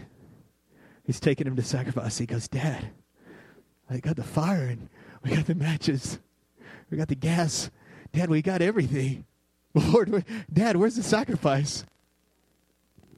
he's 1.03 1.19
taking 1.19 1.47
him 1.47 1.57
to 1.57 1.63
sacrifice. 1.63 2.17
He 2.17 2.25
goes, 2.25 2.47
Dad, 2.47 2.91
I 3.89 3.97
got 3.99 4.15
the 4.15 4.23
fire 4.23 4.65
and 4.65 4.89
we 5.23 5.35
got 5.35 5.45
the 5.45 5.55
matches. 5.55 6.19
We 6.89 6.97
got 6.97 7.07
the 7.07 7.15
gas. 7.15 7.69
Dad, 8.13 8.29
we 8.29 8.41
got 8.41 8.61
everything. 8.61 9.25
Lord, 9.73 10.25
Dad, 10.51 10.75
where's 10.75 10.95
the 10.95 11.03
sacrifice? 11.03 11.85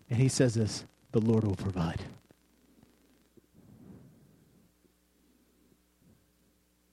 And 0.10 0.20
he 0.20 0.28
says 0.28 0.56
this 0.56 0.86
the 1.12 1.20
Lord 1.20 1.44
will 1.44 1.56
provide. 1.56 2.02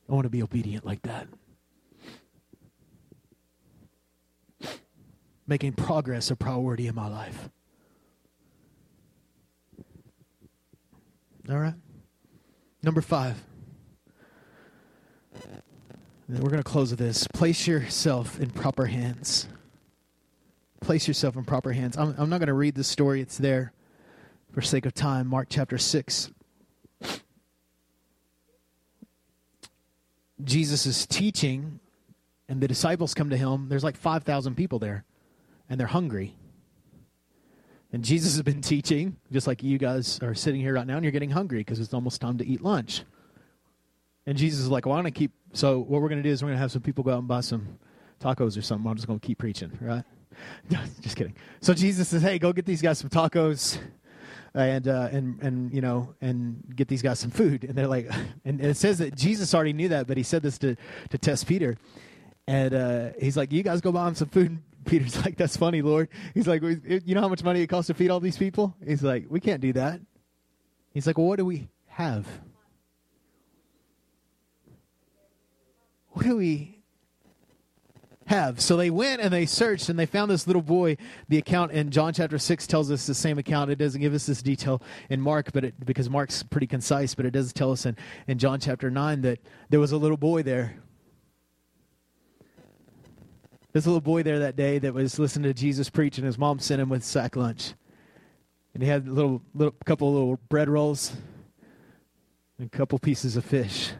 I 0.08 0.14
want 0.14 0.24
to 0.24 0.30
be 0.30 0.42
obedient 0.42 0.86
like 0.86 1.02
that. 1.02 1.28
making 5.48 5.72
progress 5.72 6.30
a 6.30 6.36
priority 6.36 6.86
in 6.86 6.94
my 6.94 7.08
life. 7.08 7.48
All 11.50 11.58
right? 11.58 11.74
Number 12.82 13.00
five. 13.00 13.42
And 16.28 16.38
we're 16.40 16.50
going 16.50 16.62
to 16.62 16.70
close 16.70 16.90
with 16.90 16.98
this. 16.98 17.26
Place 17.32 17.66
yourself 17.66 18.38
in 18.38 18.50
proper 18.50 18.86
hands. 18.86 19.48
Place 20.80 21.08
yourself 21.08 21.36
in 21.36 21.44
proper 21.44 21.72
hands. 21.72 21.96
I'm, 21.96 22.14
I'm 22.18 22.28
not 22.28 22.38
going 22.38 22.48
to 22.48 22.54
read 22.54 22.74
the 22.74 22.84
story, 22.84 23.20
it's 23.20 23.38
there 23.38 23.72
for 24.52 24.62
sake 24.62 24.86
of 24.86 24.94
time. 24.94 25.26
Mark 25.26 25.48
chapter 25.50 25.78
6. 25.78 26.30
Jesus 30.44 30.86
is 30.86 31.06
teaching, 31.06 31.80
and 32.48 32.60
the 32.60 32.68
disciples 32.68 33.14
come 33.14 33.30
to 33.30 33.36
him. 33.36 33.68
There's 33.68 33.82
like 33.82 33.96
5,000 33.96 34.54
people 34.54 34.78
there 34.78 35.04
and 35.68 35.78
they're 35.78 35.86
hungry. 35.86 36.34
And 37.92 38.04
Jesus 38.04 38.34
has 38.34 38.42
been 38.42 38.60
teaching, 38.60 39.16
just 39.32 39.46
like 39.46 39.62
you 39.62 39.78
guys 39.78 40.18
are 40.22 40.34
sitting 40.34 40.60
here 40.60 40.74
right 40.74 40.86
now, 40.86 40.96
and 40.96 41.04
you're 41.04 41.12
getting 41.12 41.30
hungry 41.30 41.58
because 41.58 41.80
it's 41.80 41.94
almost 41.94 42.20
time 42.20 42.38
to 42.38 42.46
eat 42.46 42.60
lunch. 42.60 43.02
And 44.28 44.36
Jesus 44.36 44.60
is 44.60 44.68
like, 44.68 44.84
well, 44.84 44.92
I 44.92 44.96
want 44.98 45.06
to 45.06 45.10
keep. 45.10 45.32
So 45.54 45.78
what 45.78 46.02
we're 46.02 46.10
going 46.10 46.22
to 46.22 46.28
do 46.28 46.30
is 46.30 46.42
we're 46.42 46.48
going 46.48 46.58
to 46.58 46.60
have 46.60 46.70
some 46.70 46.82
people 46.82 47.02
go 47.02 47.12
out 47.12 47.20
and 47.20 47.26
buy 47.26 47.40
some 47.40 47.78
tacos 48.20 48.58
or 48.58 48.62
something. 48.62 48.86
I'm 48.86 48.94
just 48.94 49.06
going 49.06 49.18
to 49.18 49.26
keep 49.26 49.38
preaching, 49.38 49.72
right? 49.80 50.04
just 51.00 51.16
kidding. 51.16 51.34
So 51.62 51.72
Jesus 51.72 52.08
says, 52.08 52.20
hey, 52.20 52.38
go 52.38 52.52
get 52.52 52.66
these 52.66 52.82
guys 52.82 52.98
some 52.98 53.08
tacos, 53.08 53.78
and 54.52 54.86
uh, 54.86 55.08
and 55.10 55.40
and 55.40 55.72
you 55.72 55.80
know, 55.80 56.14
and 56.20 56.62
get 56.76 56.88
these 56.88 57.00
guys 57.00 57.18
some 57.18 57.30
food. 57.30 57.64
And 57.64 57.74
they're 57.74 57.86
like, 57.86 58.10
and 58.44 58.60
it 58.60 58.76
says 58.76 58.98
that 58.98 59.14
Jesus 59.14 59.54
already 59.54 59.72
knew 59.72 59.88
that, 59.88 60.06
but 60.06 60.18
he 60.18 60.22
said 60.22 60.42
this 60.42 60.58
to 60.58 60.76
to 61.08 61.16
test 61.16 61.46
Peter. 61.46 61.78
And 62.46 62.74
uh, 62.74 63.08
he's 63.18 63.36
like, 63.36 63.50
you 63.50 63.62
guys 63.62 63.80
go 63.80 63.92
buy 63.92 64.04
them 64.04 64.14
some 64.14 64.28
food 64.28 64.58
Peter's 64.84 65.16
like, 65.24 65.36
that's 65.36 65.56
funny, 65.56 65.80
Lord. 65.80 66.08
He's 66.34 66.46
like, 66.46 66.62
you 66.62 67.14
know 67.14 67.22
how 67.22 67.28
much 67.28 67.42
money 67.42 67.62
it 67.62 67.68
costs 67.68 67.86
to 67.86 67.94
feed 67.94 68.10
all 68.10 68.20
these 68.20 68.36
people? 68.36 68.76
He's 68.86 69.02
like, 69.02 69.24
we 69.30 69.40
can't 69.40 69.62
do 69.62 69.72
that. 69.72 70.00
He's 70.92 71.06
like, 71.06 71.16
well, 71.16 71.28
what 71.28 71.36
do 71.36 71.46
we 71.46 71.68
have? 71.86 72.26
What 76.18 76.26
do 76.26 76.36
we 76.36 76.80
have? 78.26 78.60
So 78.60 78.76
they 78.76 78.90
went 78.90 79.22
and 79.22 79.32
they 79.32 79.46
searched 79.46 79.88
and 79.88 79.96
they 79.96 80.04
found 80.04 80.32
this 80.32 80.48
little 80.48 80.62
boy. 80.62 80.96
The 81.28 81.38
account 81.38 81.70
in 81.70 81.92
John 81.92 82.12
chapter 82.12 82.38
6 82.38 82.66
tells 82.66 82.90
us 82.90 83.06
the 83.06 83.14
same 83.14 83.38
account. 83.38 83.70
It 83.70 83.76
doesn't 83.76 84.00
give 84.00 84.14
us 84.14 84.26
this 84.26 84.42
detail 84.42 84.82
in 85.10 85.20
Mark, 85.20 85.52
but 85.52 85.66
it, 85.66 85.86
because 85.86 86.10
Mark's 86.10 86.42
pretty 86.42 86.66
concise, 86.66 87.14
but 87.14 87.24
it 87.24 87.30
does 87.30 87.52
tell 87.52 87.70
us 87.70 87.86
in, 87.86 87.96
in 88.26 88.38
John 88.38 88.58
chapter 88.58 88.90
9 88.90 89.20
that 89.20 89.38
there 89.70 89.78
was 89.78 89.92
a 89.92 89.96
little 89.96 90.16
boy 90.16 90.42
there 90.42 90.74
this 93.72 93.86
little 93.86 94.00
boy 94.00 94.24
there 94.24 94.40
that 94.40 94.56
day 94.56 94.80
that 94.80 94.92
was 94.92 95.20
listening 95.20 95.44
to 95.44 95.54
Jesus 95.54 95.88
preach, 95.88 96.18
and 96.18 96.26
his 96.26 96.36
mom 96.36 96.58
sent 96.58 96.80
him 96.80 96.88
with 96.88 97.04
sack 97.04 97.36
lunch. 97.36 97.74
And 98.74 98.82
he 98.82 98.88
had 98.88 99.06
a 99.06 99.12
little, 99.12 99.40
little 99.54 99.76
couple 99.84 100.12
little 100.12 100.40
bread 100.48 100.68
rolls 100.68 101.12
and 102.58 102.66
a 102.66 102.76
couple 102.76 102.98
pieces 102.98 103.36
of 103.36 103.44
fish. 103.44 103.92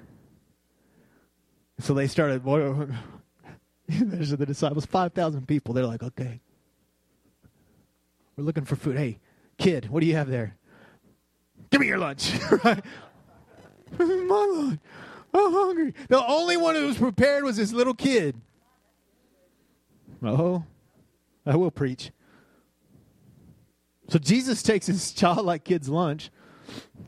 So 1.81 1.95
they 1.95 2.07
started, 2.09 2.43
there's 3.89 4.31
the 4.31 4.47
disciples, 4.47 4.87
5,000 4.87 5.47
people. 5.47 5.75
They're 5.75 5.87
like, 5.87 6.03
okay, 6.03 6.41
we're 8.37 8.45
looking 8.45 8.65
for 8.65 8.77
food. 8.77 8.97
Hey, 8.97 9.19
kid, 9.59 9.89
what 9.89 10.01
do 10.01 10.07
you 10.07 10.15
have 10.15 10.29
there? 10.29 10.57
Give 11.71 11.81
me 11.81 11.87
your 11.87 11.99
lunch. 11.99 12.33
right? 12.65 12.85
My 13.99 14.53
lunch. 14.53 14.81
I'm 15.35 15.53
hungry. 15.53 15.95
The 16.09 16.25
only 16.25 16.57
one 16.57 16.75
who 16.75 16.87
was 16.87 16.97
prepared 16.97 17.45
was 17.45 17.57
this 17.57 17.73
little 17.73 17.95
kid. 17.95 18.35
Oh, 20.23 20.65
I 21.45 21.57
will 21.57 21.71
preach. 21.71 22.11
So 24.09 24.19
Jesus 24.19 24.63
takes 24.63 24.87
his 24.87 25.13
childlike 25.13 25.65
kid's 25.65 25.89
lunch, 25.89 26.31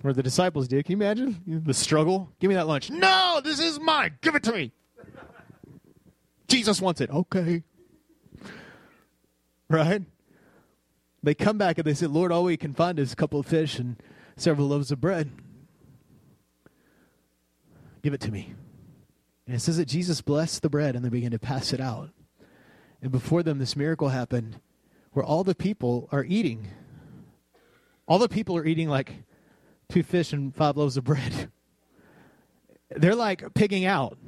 or 0.02 0.12
the 0.12 0.22
disciples 0.22 0.68
did. 0.68 0.84
Can 0.84 0.98
you 0.98 1.04
imagine 1.04 1.62
the 1.64 1.74
struggle? 1.74 2.30
Give 2.40 2.48
me 2.48 2.54
that 2.54 2.66
lunch. 2.66 2.90
No, 2.90 3.40
this 3.42 3.60
is 3.60 3.78
mine. 3.80 4.18
Give 4.20 4.34
it 4.34 4.42
to 4.44 4.52
me. 4.52 4.72
Jesus 6.48 6.80
wants 6.80 7.00
it. 7.00 7.10
Okay. 7.10 7.62
Right? 9.68 10.02
They 11.22 11.34
come 11.34 11.58
back 11.58 11.78
and 11.78 11.86
they 11.86 11.94
say, 11.94 12.06
Lord, 12.06 12.32
all 12.32 12.44
we 12.44 12.56
can 12.56 12.74
find 12.74 12.98
is 12.98 13.12
a 13.12 13.16
couple 13.16 13.38
of 13.38 13.46
fish 13.46 13.78
and 13.78 13.96
several 14.36 14.66
loaves 14.68 14.90
of 14.90 15.00
bread. 15.00 15.30
Give 18.02 18.14
it 18.14 18.20
to 18.22 18.32
me. 18.32 18.54
And 19.46 19.54
it 19.54 19.60
says 19.60 19.76
that 19.76 19.86
Jesus 19.86 20.20
blessed 20.22 20.62
the 20.62 20.70
bread 20.70 20.96
and 20.96 21.04
they 21.04 21.08
began 21.08 21.32
to 21.32 21.38
pass 21.38 21.72
it 21.72 21.80
out. 21.80 22.10
And 23.02 23.12
before 23.12 23.42
them, 23.42 23.58
this 23.58 23.76
miracle 23.76 24.08
happened 24.08 24.60
where 25.12 25.24
all 25.24 25.44
the 25.44 25.54
people 25.54 26.08
are 26.10 26.24
eating. 26.24 26.68
All 28.06 28.18
the 28.18 28.28
people 28.28 28.56
are 28.56 28.64
eating 28.64 28.88
like 28.88 29.24
two 29.90 30.02
fish 30.02 30.32
and 30.32 30.54
five 30.54 30.76
loaves 30.76 30.96
of 30.96 31.04
bread. 31.04 31.50
They're 32.90 33.14
like 33.14 33.54
pigging 33.54 33.84
out, 33.84 34.18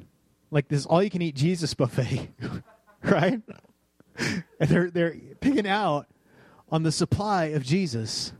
like 0.50 0.68
this 0.68 0.86
all 0.86 1.02
you 1.02 1.10
can 1.10 1.22
eat 1.22 1.34
Jesus 1.34 1.74
buffet, 1.74 2.30
right? 3.02 3.40
And 4.16 4.68
they're 4.68 4.90
they're 4.90 5.16
pigging 5.40 5.66
out 5.66 6.06
on 6.70 6.82
the 6.82 6.92
supply 6.92 7.46
of 7.46 7.64
Jesus. 7.64 8.32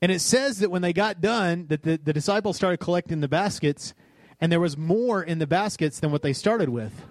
And 0.00 0.12
it 0.12 0.20
says 0.20 0.60
that 0.60 0.70
when 0.70 0.82
they 0.82 0.92
got 0.92 1.20
done, 1.20 1.66
that 1.68 1.82
the, 1.82 1.98
the 2.02 2.12
disciples 2.12 2.56
started 2.56 2.78
collecting 2.78 3.20
the 3.20 3.28
baskets, 3.28 3.94
and 4.40 4.50
there 4.50 4.60
was 4.60 4.76
more 4.76 5.22
in 5.22 5.40
the 5.40 5.46
baskets 5.46 6.00
than 6.00 6.12
what 6.12 6.22
they 6.22 6.32
started 6.32 6.68
with. 6.68 7.04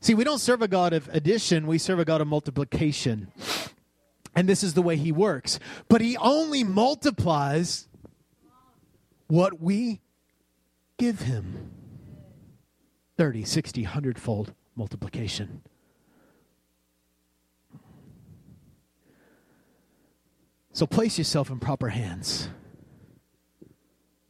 See, 0.00 0.14
we 0.14 0.24
don't 0.24 0.40
serve 0.40 0.62
a 0.62 0.68
God 0.68 0.92
of 0.92 1.08
addition, 1.12 1.66
we 1.66 1.78
serve 1.78 1.98
a 1.98 2.04
God 2.04 2.20
of 2.20 2.26
multiplication. 2.26 3.32
And 4.36 4.46
this 4.46 4.62
is 4.62 4.74
the 4.74 4.82
way 4.82 4.96
he 4.96 5.10
works. 5.10 5.58
But 5.88 6.02
he 6.02 6.16
only 6.18 6.62
multiplies 6.62 7.88
what 9.28 9.60
we 9.60 10.02
give 10.98 11.20
him 11.20 11.70
30, 13.16 13.44
60, 13.44 13.82
100 13.82 14.18
fold 14.18 14.52
multiplication. 14.76 15.62
So 20.74 20.86
place 20.86 21.16
yourself 21.16 21.48
in 21.48 21.58
proper 21.58 21.88
hands. 21.88 22.50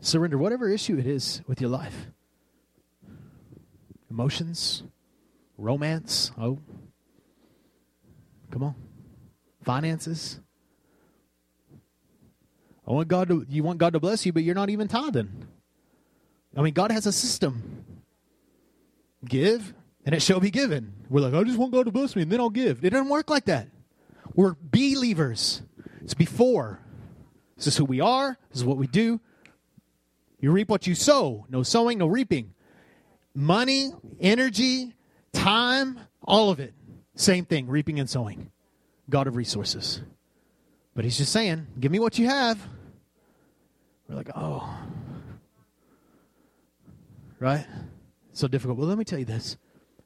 Surrender 0.00 0.38
whatever 0.38 0.68
issue 0.68 0.96
it 0.96 1.06
is 1.06 1.42
with 1.48 1.60
your 1.60 1.70
life 1.70 2.06
emotions, 4.08 4.84
romance. 5.58 6.30
Oh, 6.38 6.60
come 8.52 8.62
on. 8.62 8.85
Finances. 9.66 10.40
I 12.88 12.92
want 12.92 13.08
God 13.08 13.28
to, 13.28 13.44
you 13.48 13.64
want 13.64 13.78
God 13.78 13.94
to 13.94 14.00
bless 14.00 14.24
you, 14.24 14.32
but 14.32 14.44
you're 14.44 14.54
not 14.54 14.70
even 14.70 14.86
tithing. 14.86 15.46
I 16.56 16.62
mean, 16.62 16.72
God 16.72 16.92
has 16.92 17.04
a 17.04 17.12
system. 17.12 17.84
Give, 19.24 19.74
and 20.04 20.14
it 20.14 20.22
shall 20.22 20.38
be 20.38 20.52
given. 20.52 20.92
We're 21.10 21.20
like, 21.20 21.34
I 21.34 21.42
just 21.42 21.58
want 21.58 21.72
God 21.72 21.86
to 21.86 21.90
bless 21.90 22.14
me, 22.14 22.22
and 22.22 22.30
then 22.30 22.38
I'll 22.40 22.48
give. 22.48 22.84
It 22.84 22.90
doesn't 22.90 23.08
work 23.08 23.28
like 23.28 23.46
that. 23.46 23.66
We're 24.34 24.54
believers. 24.62 25.62
It's 26.00 26.14
before. 26.14 26.80
This 27.56 27.66
is 27.66 27.76
who 27.76 27.84
we 27.84 28.00
are. 28.00 28.38
This 28.50 28.60
is 28.60 28.64
what 28.64 28.76
we 28.76 28.86
do. 28.86 29.20
You 30.38 30.52
reap 30.52 30.68
what 30.68 30.86
you 30.86 30.94
sow. 30.94 31.44
No 31.48 31.64
sowing, 31.64 31.98
no 31.98 32.06
reaping. 32.06 32.54
Money, 33.34 33.90
energy, 34.20 34.94
time, 35.32 35.98
all 36.22 36.50
of 36.50 36.60
it. 36.60 36.72
Same 37.16 37.44
thing, 37.44 37.66
reaping 37.66 37.98
and 37.98 38.08
sowing. 38.08 38.52
God 39.08 39.26
of 39.26 39.36
resources. 39.36 40.02
But 40.94 41.04
he's 41.04 41.18
just 41.18 41.32
saying, 41.32 41.66
give 41.78 41.92
me 41.92 41.98
what 41.98 42.18
you 42.18 42.26
have. 42.26 42.58
We're 44.08 44.16
like, 44.16 44.30
oh. 44.34 44.78
Right? 47.38 47.66
So 48.32 48.48
difficult. 48.48 48.78
Well, 48.78 48.88
let 48.88 48.98
me 48.98 49.04
tell 49.04 49.18
you 49.18 49.24
this. 49.24 49.56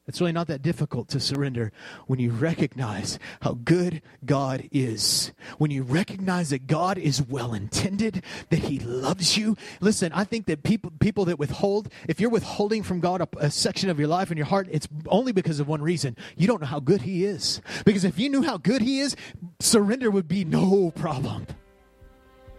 It's 0.06 0.20
really 0.20 0.32
not 0.32 0.48
that 0.48 0.62
difficult 0.62 1.08
to 1.10 1.20
surrender 1.20 1.70
when 2.06 2.18
you 2.18 2.32
recognize 2.32 3.18
how 3.42 3.58
good 3.64 4.02
God 4.24 4.68
is. 4.72 5.32
When 5.58 5.70
you 5.70 5.82
recognize 5.82 6.50
that 6.50 6.66
God 6.66 6.98
is 6.98 7.22
well 7.22 7.54
intended, 7.54 8.24
that 8.48 8.60
He 8.60 8.80
loves 8.80 9.36
you. 9.36 9.56
Listen, 9.80 10.10
I 10.12 10.24
think 10.24 10.46
that 10.46 10.62
people 10.62 10.90
people 10.98 11.26
that 11.26 11.38
withhold, 11.38 11.92
if 12.08 12.20
you're 12.20 12.30
withholding 12.30 12.82
from 12.82 13.00
God 13.00 13.20
a, 13.20 13.28
a 13.38 13.50
section 13.50 13.88
of 13.88 13.98
your 13.98 14.08
life 14.08 14.30
and 14.30 14.38
your 14.38 14.46
heart, 14.46 14.68
it's 14.72 14.88
only 15.06 15.32
because 15.32 15.60
of 15.60 15.68
one 15.68 15.82
reason. 15.82 16.16
You 16.36 16.48
don't 16.48 16.60
know 16.60 16.66
how 16.66 16.80
good 16.80 17.02
He 17.02 17.24
is. 17.24 17.60
Because 17.84 18.04
if 18.04 18.18
you 18.18 18.30
knew 18.30 18.42
how 18.42 18.56
good 18.56 18.82
He 18.82 19.00
is, 19.00 19.14
surrender 19.60 20.10
would 20.10 20.26
be 20.26 20.44
no 20.44 20.90
problem. 20.90 21.46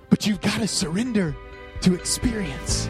But 0.10 0.26
you've 0.28 0.42
got 0.42 0.60
to 0.60 0.68
surrender 0.68 1.36
to 1.82 1.96
experience. 1.96 2.88